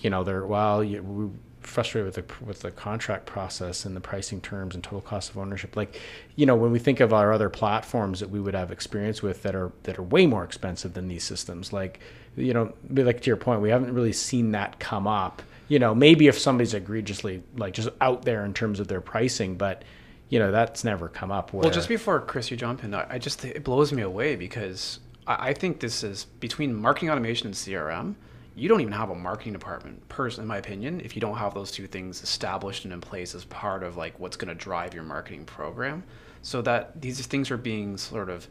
[0.00, 4.00] you know they're well, you, we're frustrated with the with the contract process and the
[4.00, 5.76] pricing terms and total cost of ownership.
[5.76, 6.00] Like,
[6.34, 9.44] you know, when we think of our other platforms that we would have experience with
[9.44, 12.00] that are that are way more expensive than these systems, like
[12.36, 15.42] you know, like to your point, we haven't really seen that come up.
[15.68, 19.56] You know, maybe if somebody's egregiously like just out there in terms of their pricing,
[19.56, 19.82] but
[20.28, 21.52] you know, that's never come up.
[21.52, 24.36] Where, Well, just before Chris, you jump in, I I just it blows me away
[24.36, 28.14] because I, I think this is between marketing automation and CRM.
[28.56, 31.54] you don't even have a marketing department, person, in my opinion, if you don't have
[31.54, 34.94] those two things established and in place as part of like what's going to drive
[34.94, 36.04] your marketing program.
[36.42, 38.46] So that these things are being sort of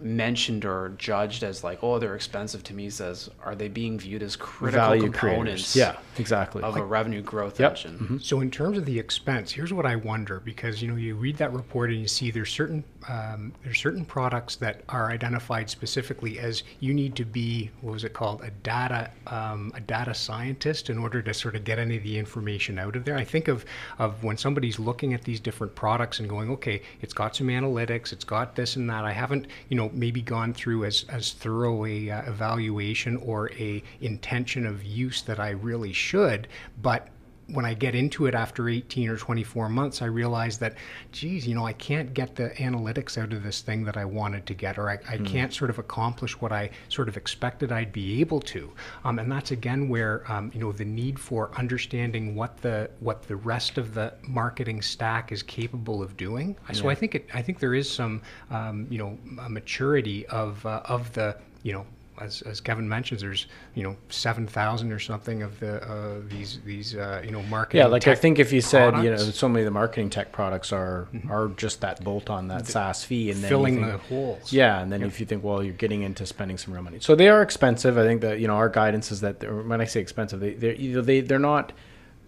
[0.00, 4.22] mentioned or judged as like, oh, they're expensive to me says, are they being viewed
[4.22, 5.76] as critical Value components creators.
[5.76, 6.62] Yeah, exactly.
[6.62, 7.70] of a revenue growth Yep.
[7.70, 8.20] engine?
[8.22, 11.36] So in terms of the expense, here's what I wonder because you know you read
[11.38, 16.38] that report and you see there's certain um, there's certain products that are identified specifically
[16.38, 20.90] as you need to be what was it called a data um, a data scientist
[20.90, 23.16] in order to sort of get any of the information out of there.
[23.16, 23.64] I think of
[23.98, 28.12] of when somebody's looking at these different products and going, okay, it's got some analytics,
[28.12, 29.04] it's got this and that.
[29.04, 33.82] I haven't you know maybe gone through as as thorough a uh, evaluation or a
[34.00, 36.48] intention of use that I really should,
[36.80, 37.08] but
[37.48, 40.74] when I get into it after 18 or 24 months, I realize that,
[41.12, 44.46] geez, you know, I can't get the analytics out of this thing that I wanted
[44.46, 47.92] to get, or I, I can't sort of accomplish what I sort of expected I'd
[47.92, 48.70] be able to.
[49.04, 53.22] Um, and that's again where, um, you know, the need for understanding what the what
[53.22, 56.56] the rest of the marketing stack is capable of doing.
[56.72, 58.20] So I think it, I think there is some,
[58.50, 59.18] um, you know,
[59.48, 61.86] maturity of uh, of the, you know,
[62.20, 66.60] as, as Kevin mentions, there's you know seven thousand or something of the uh, these
[66.64, 67.78] these uh, you know marketing.
[67.80, 69.16] yeah, like I think if you said, you know.
[69.16, 69.30] Mm-hmm.
[69.30, 73.04] so many of the marketing tech products are are just that bolt on that SaaS
[73.04, 74.52] fee, and then filling think- the holes.
[74.52, 77.14] Yeah, and then if you think, well, you're getting into spending some real money, so
[77.14, 77.98] they are expensive.
[77.98, 80.74] I think that you know our guidance is that when I say expensive, they they're
[80.74, 81.72] you know, they they're not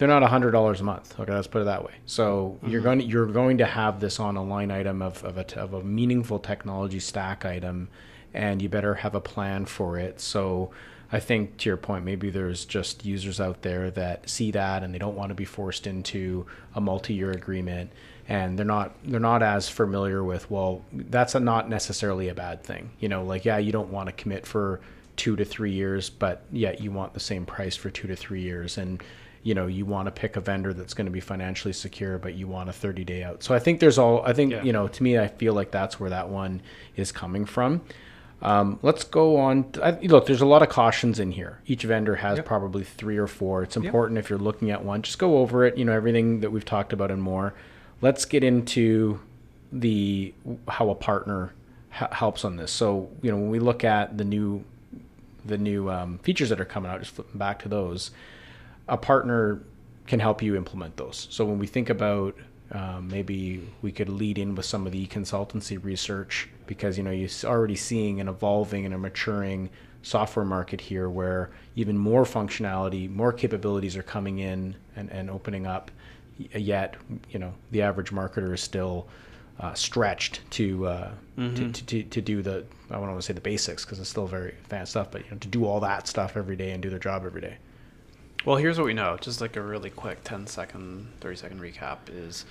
[0.00, 1.18] they're not hundred dollars a month.
[1.20, 1.92] Okay, let's put it that way.
[2.06, 5.36] So you're going to, you're going to have this on a line item of of
[5.36, 7.88] a, of a meaningful technology stack item,
[8.34, 10.20] and you better have a plan for it.
[10.20, 10.70] So.
[11.12, 14.94] I think to your point, maybe there's just users out there that see that and
[14.94, 17.90] they don't want to be forced into a multi-year agreement
[18.28, 22.62] and they're not they're not as familiar with well that's a, not necessarily a bad
[22.62, 24.78] thing you know like yeah you don't want to commit for
[25.16, 28.40] two to three years but yet you want the same price for two to three
[28.42, 29.02] years and
[29.42, 32.34] you know you want to pick a vendor that's going to be financially secure but
[32.34, 34.62] you want a 30 day out so i think there's all i think Yeah.
[34.62, 36.62] you know to me i feel like that's where that one
[36.94, 37.80] is coming from
[38.42, 39.66] um, let's go on.
[39.82, 41.60] I, look, there's a lot of cautions in here.
[41.66, 42.46] Each vendor has Yep.
[42.46, 43.62] probably three or four.
[43.62, 45.76] It's important if you're looking at one, just go over it.
[45.76, 47.52] You know everything that we've talked about and more.
[48.00, 49.20] Let's get into
[49.72, 50.32] the
[50.68, 51.52] how a partner
[52.00, 52.72] h- helps on this.
[52.72, 54.64] So you know when we look at the new
[55.44, 58.10] the new um, features that are coming out, just flipping back to those,
[58.88, 59.60] a partner
[60.06, 61.28] can help you implement those.
[61.30, 62.36] So when we think about
[62.72, 67.10] um, maybe we could lead in with some of the consultancy research because you know
[67.10, 69.68] you're already seeing an evolving and a maturing
[70.02, 75.66] software market here where even more functionality, more capabilities are coming in and, and opening
[75.66, 75.90] up.
[76.38, 76.94] Yet,
[77.28, 79.08] you know, the average marketer is still
[79.58, 83.32] uh, stretched to, uh, to, to, to to do the I don't want to say
[83.32, 86.06] the basics because it's still very advanced stuff, but you know, to do all that
[86.06, 87.56] stuff every day and do their job every day.
[88.44, 89.18] Well, here's what we know.
[89.20, 92.46] Just like a really quick 10 second, 30 second recap is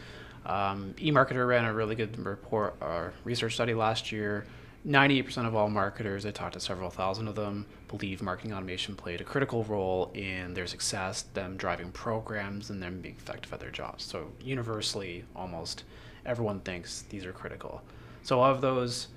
[0.46, 4.46] um, eMarketer ran a really good report or research study last year.
[4.88, 9.20] 98% of all marketers, I talked to several thousand of them, believe marketing automation played
[9.20, 13.72] a critical role in their success, them driving programs, and them being effective at their
[13.72, 14.06] jobs.
[14.06, 15.84] So, universally, almost
[16.26, 17.82] everyone thinks these are critical.
[18.24, 19.10] So, of those,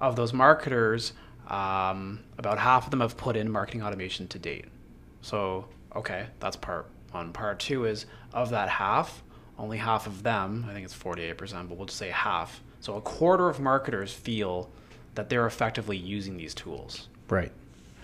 [0.00, 1.12] of those marketers,
[1.48, 4.66] um, about half of them have put in marketing automation to date.
[5.20, 7.32] So, okay, that's part one.
[7.32, 9.22] Part two is of that half,
[9.60, 12.62] only half of them, I think it's 48%, but we'll just say half.
[12.80, 14.70] So, a quarter of marketers feel
[15.14, 17.08] that they're effectively using these tools.
[17.28, 17.52] Right.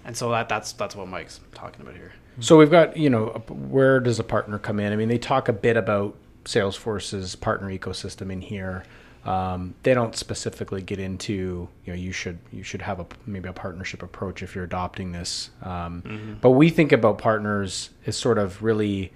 [0.04, 2.12] And so that, that's that's what Mike's talking about here.
[2.38, 4.92] So we've got, you know, where does a partner come in?
[4.92, 8.84] I mean, they talk a bit about Salesforce's partner ecosystem in here.
[9.24, 13.48] Um, they don't specifically get into, you know, you should you should have a maybe
[13.48, 15.50] a partnership approach if you're adopting this.
[15.62, 19.12] Um, But we think about partners as sort of really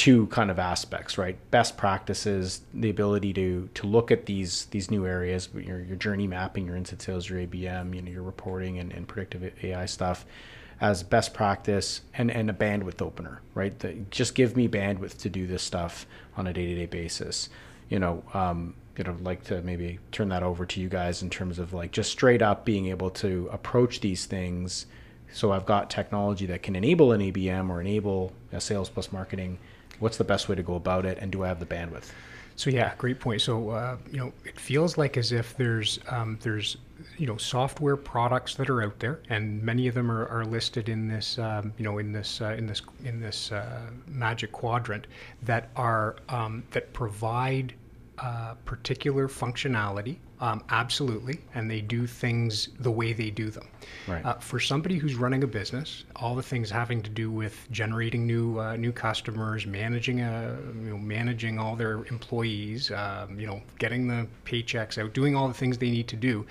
[0.00, 1.36] two kind of aspects, right?
[1.50, 6.26] Best practices, the ability to to look at these these new areas, your your journey
[6.26, 10.24] mapping, your inside sales, your ABM, you know, your reporting and, and predictive AI stuff
[10.80, 13.78] as best practice and, and a bandwidth opener, right?
[13.80, 17.50] The, just give me bandwidth to do this stuff on a day-to-day basis.
[17.90, 21.28] You know, um, you know, like to maybe turn that over to you guys in
[21.28, 24.86] terms of like just straight up being able to approach these things.
[25.30, 29.58] So I've got technology that can enable an ABM or enable a sales plus marketing.
[30.00, 32.10] What's the best way to go about it, and do I have the bandwidth?
[32.56, 33.40] So yeah, great point.
[33.40, 36.76] So uh, you know, it feels like as if there's um, there's
[37.16, 40.90] you know software products that are out there, and many of them are, are listed
[40.90, 45.06] in this um, you know in this uh, in this in this uh, magic quadrant
[45.42, 47.72] that are um, that provide
[48.20, 53.66] uh, particular functionality, um, absolutely, and they do things the way they do them.
[54.06, 54.24] Right.
[54.24, 58.26] Uh, for somebody who's running a business, all the things having to do with generating
[58.26, 63.62] new uh, new customers, managing a, you know, managing all their employees, um, you know,
[63.78, 66.46] getting the paychecks out, doing all the things they need to do,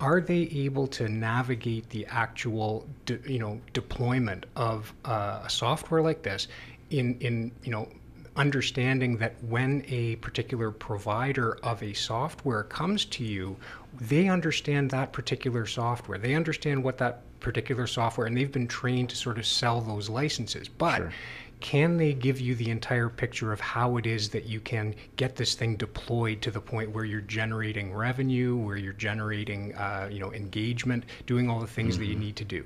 [0.00, 6.00] are they able to navigate the actual, de- you know, deployment of uh, a software
[6.00, 6.48] like this
[6.90, 7.88] in in you know
[8.36, 13.56] understanding that when a particular provider of a software comes to you,
[14.00, 16.18] they understand that particular software.
[16.18, 20.08] They understand what that particular software, and they've been trained to sort of sell those
[20.08, 20.68] licenses.
[20.68, 21.12] But Sure.
[21.60, 25.36] can they give you the entire picture of how it is that you can get
[25.36, 30.20] this thing deployed to the point where you're generating revenue, where you're generating, uh, you
[30.20, 32.64] know, engagement, doing all the things that you need to do?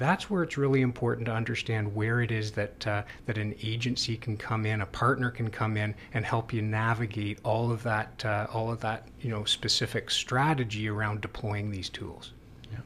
[0.00, 4.16] That's where it's really important to understand where it is that uh, that an agency
[4.16, 8.24] can come in, a partner can come in, and help you navigate all of that,
[8.24, 12.32] uh, all of that, you know, specific strategy around deploying these tools.
[12.72, 12.78] Yeah,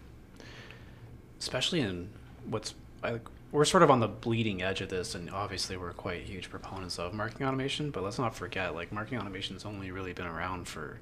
[1.38, 2.08] especially in
[2.50, 3.20] what's I,
[3.52, 6.98] we're sort of on the bleeding edge of this, and obviously we're quite huge proponents
[6.98, 7.92] of marketing automation.
[7.92, 10.98] But let's not forget, like marketing automation's only really been around for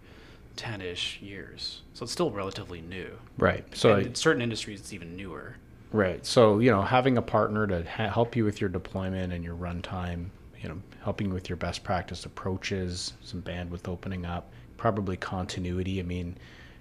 [0.57, 3.17] ten-ish years, so it's still relatively new.
[3.39, 3.65] Right.
[3.75, 5.57] So and in certain industries, it's even newer.
[5.93, 6.25] Right.
[6.25, 9.57] So, you know, having a partner to ha- help you with your deployment and your
[9.57, 10.27] runtime,
[10.61, 16.01] you know, helping with your best practice approaches, some bandwidth opening up, probably continuity.
[16.01, 16.37] I mean,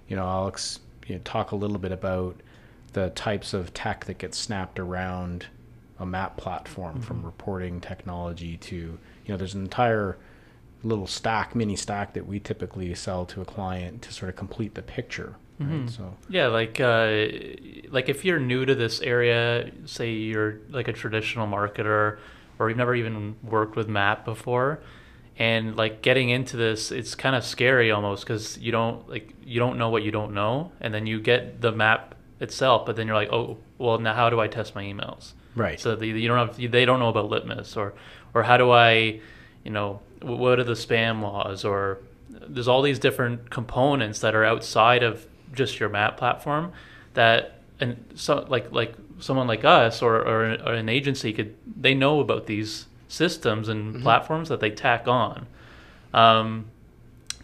[0.08, 2.40] you know, Alex, you know, talk a little bit about
[2.94, 5.48] the types of tech that gets snapped around
[6.00, 7.28] a map platform from mm-hmm.
[7.28, 8.98] reporting technology to, you
[9.28, 10.18] know, there's an entire
[10.84, 14.74] little stack, mini stack that we typically sell to a client to sort of complete
[14.74, 15.36] the picture.
[15.70, 15.90] Right.
[15.90, 17.28] So, Yeah, like uh,
[17.90, 22.18] like if you're new to this area, say you're like a traditional marketer,
[22.60, 24.80] or you've never even worked with Map before,
[25.38, 29.60] and like getting into this, it's kind of scary almost because you don't like you
[29.60, 33.08] don't know what you don't know, and then you get the map itself, but then
[33.08, 35.34] you're like, oh, well, now how do I test my emails?
[35.56, 35.80] right.
[35.80, 37.94] So the, you don't have they don't know about Litmus or
[38.34, 39.20] or how do I,
[39.64, 42.00] you know, what are the spam laws or
[42.30, 46.72] there's all these different components that are outside of just your map platform
[47.14, 51.94] that and so like like someone like us or, or, or an agency could they
[51.94, 55.46] know about these systems and platforms that they tack on
[56.14, 56.66] um,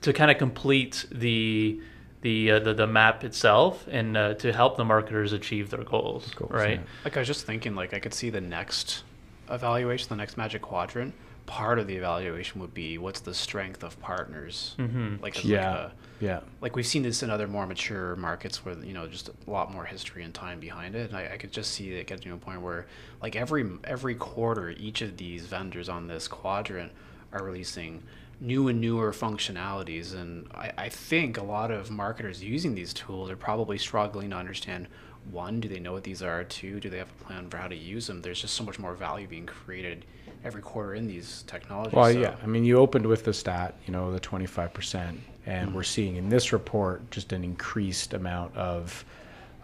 [0.02, 1.80] to kind of complete the
[2.22, 6.34] the, uh, the the map itself and uh, to help the marketers achieve their goals,
[6.34, 6.80] Goals, right?
[6.80, 6.86] yeah.
[7.06, 9.04] Like I was just thinking, like I could see the next
[9.50, 11.14] evaluation, the next Magic Quadrant.
[11.48, 14.76] Part of the evaluation would be what's the strength of partners.
[14.78, 15.20] Mhm.
[15.22, 15.70] Like, Yeah.
[15.72, 16.40] like, a, yeah.
[16.62, 19.72] like we've seen this in other more mature markets where you know just a lot
[19.72, 21.10] more history and time behind it.
[21.10, 22.86] And I, I could just see it getting to a point where,
[23.22, 26.92] like every every quarter, each of these vendors on this quadrant
[27.32, 28.04] are releasing
[28.42, 30.14] new and newer functionalities.
[30.14, 34.36] And I, I think a lot of marketers using these tools are probably struggling to
[34.36, 34.88] understand.
[35.32, 36.44] One, do they know what these are?
[36.44, 38.22] Two, do they have a plan for how to use them?
[38.22, 40.06] There's just so much more value being created
[40.48, 41.94] every quarter in these technologies.
[41.94, 42.36] Well, so- yeah.
[42.42, 46.30] I mean, you opened with the stat, you know, the 25%, and we're seeing in
[46.30, 49.06] this report just an increased amount of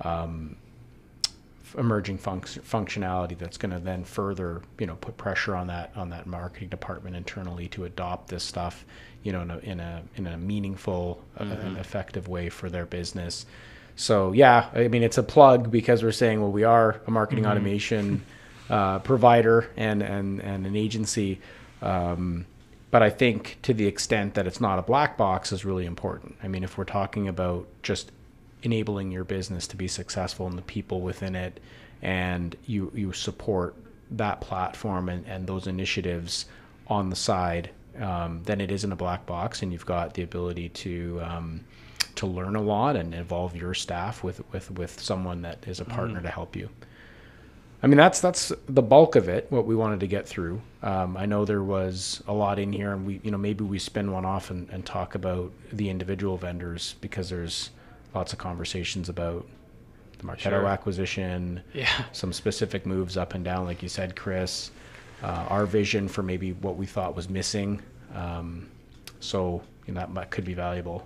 [0.01, 0.55] um,
[1.77, 6.09] emerging func- functionality that's going to then further, you know, put pressure on that on
[6.09, 8.86] that marketing department internally to adopt this stuff,
[9.23, 12.86] you know, in a in a, in a meaningful, uh, and effective way for their
[12.86, 13.45] business.
[13.95, 17.45] So yeah, I mean, it's a plug because we're saying, well, we are a marketing
[17.45, 18.23] automation
[18.70, 21.39] uh, provider and, and, and an agency.
[21.82, 22.45] Um,
[22.91, 26.36] but I think to the extent that it's not a black box is really important.
[26.43, 28.11] I mean, if we're talking about just
[28.61, 31.59] enabling your business to be successful and the people within it,
[32.01, 33.76] and you, you support
[34.11, 36.45] that platform and, and those initiatives
[36.88, 40.70] on the side, um, then it isn't a black box, and you've got the ability
[40.70, 41.61] to um,
[42.16, 45.86] to learn a lot and involve your staff with with with someone that is a
[45.86, 46.70] partner to help you.
[47.84, 49.47] I mean, that's that's the bulk of it.
[49.49, 50.61] What we wanted to get through.
[50.81, 53.77] Um, I know there was a lot in here, and we, you know, maybe we
[53.77, 57.71] spin one off and, and talk about the individual vendors because there's
[58.15, 59.45] lots of conversations about
[60.17, 60.65] the Marketo Sure.
[60.67, 61.89] acquisition, Yeah.
[62.13, 64.71] some specific moves up and down, like you said, Chris.
[65.21, 67.81] Uh, our vision for maybe what we thought was missing.
[68.15, 68.69] Um,
[69.19, 71.05] so you know, that might, could be valuable.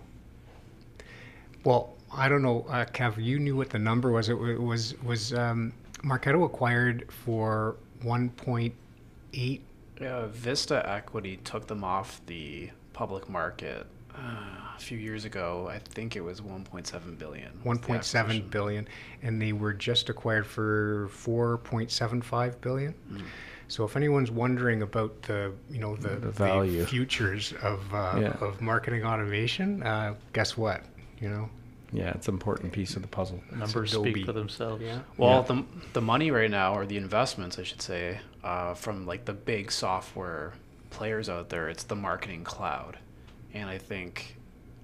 [1.64, 3.22] Well, I don't know, uh, Kev.
[3.24, 4.30] You knew what the number was.
[4.30, 5.74] It was was um,
[6.04, 9.62] Marketo acquired for 1.8.
[10.00, 14.20] Yeah, Vista Equity took them off the public market uh,
[14.76, 15.68] a few years ago.
[15.72, 17.52] I think it was 1.7 billion.
[17.64, 18.48] was the 1.7 acquisition.
[18.50, 18.88] billion,
[19.24, 22.94] and they were just acquired for 4.75 billion.
[23.70, 26.86] So if anyone's wondering about the you know the, The value.
[26.86, 28.38] futures of uh, Yeah.
[28.40, 30.84] of marketing automation, uh, guess what?
[31.20, 31.50] You know,
[31.92, 33.42] Yeah, it's an important piece of the puzzle.
[33.56, 34.84] Numbers speak for themselves.
[34.84, 35.00] yeah.
[35.18, 35.56] Well, Yeah.
[35.56, 35.64] the
[35.94, 39.72] the money right now, or the investments, I should say, uh, from like the big
[39.72, 40.54] software
[40.90, 42.98] players out there, it's the marketing cloud,
[43.54, 44.36] and I think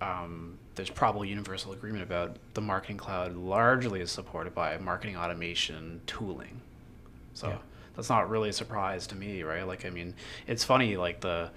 [0.02, 6.02] um, there's probably universal agreement about the marketing cloud largely is supported by marketing automation
[6.08, 6.60] tooling.
[7.34, 7.58] So Yeah.
[7.96, 9.66] that's not really a surprise to me, right?
[9.66, 10.14] Like, I mean,
[10.48, 11.52] it's funny, like the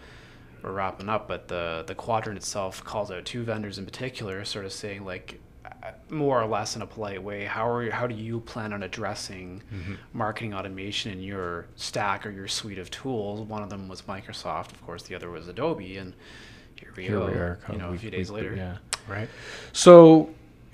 [0.63, 4.65] we're wrapping up, but the the quadrant itself calls out two vendors in particular, sort
[4.65, 8.15] of saying like uh, more or less in a polite way, how are how do
[8.15, 9.63] you plan on addressing
[10.13, 13.41] marketing automation in your stack or your suite of tools?
[13.49, 15.03] One of them was Microsoft, of course.
[15.03, 16.15] The other was Adobe, and
[16.79, 17.27] here we Here go.
[17.27, 17.59] we are.
[17.71, 18.55] you know, a few days we- later.
[18.55, 18.77] Yeah.
[19.09, 19.29] Right.
[19.73, 20.31] So,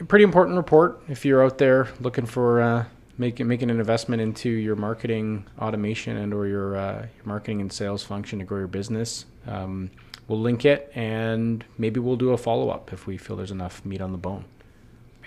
[0.09, 2.85] pretty important report if you're out there looking for uh,
[3.19, 7.73] making making an investment into your marketing automation and or your uh, your marketing and
[7.73, 9.27] sales function to grow your business.
[9.47, 9.91] Um,
[10.29, 13.85] we'll link it and maybe we'll do a follow up if we feel there's enough
[13.85, 14.45] meat on the bone.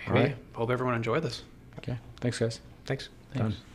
[0.08, 0.20] Maybe.
[0.20, 0.38] Alright.
[0.54, 1.44] Hope everyone enjoyed this.
[1.80, 1.98] Okay.
[2.22, 2.62] Thanks, guys.
[2.86, 3.10] Thanks.
[3.34, 3.58] Thanks.
[3.58, 3.66] Done.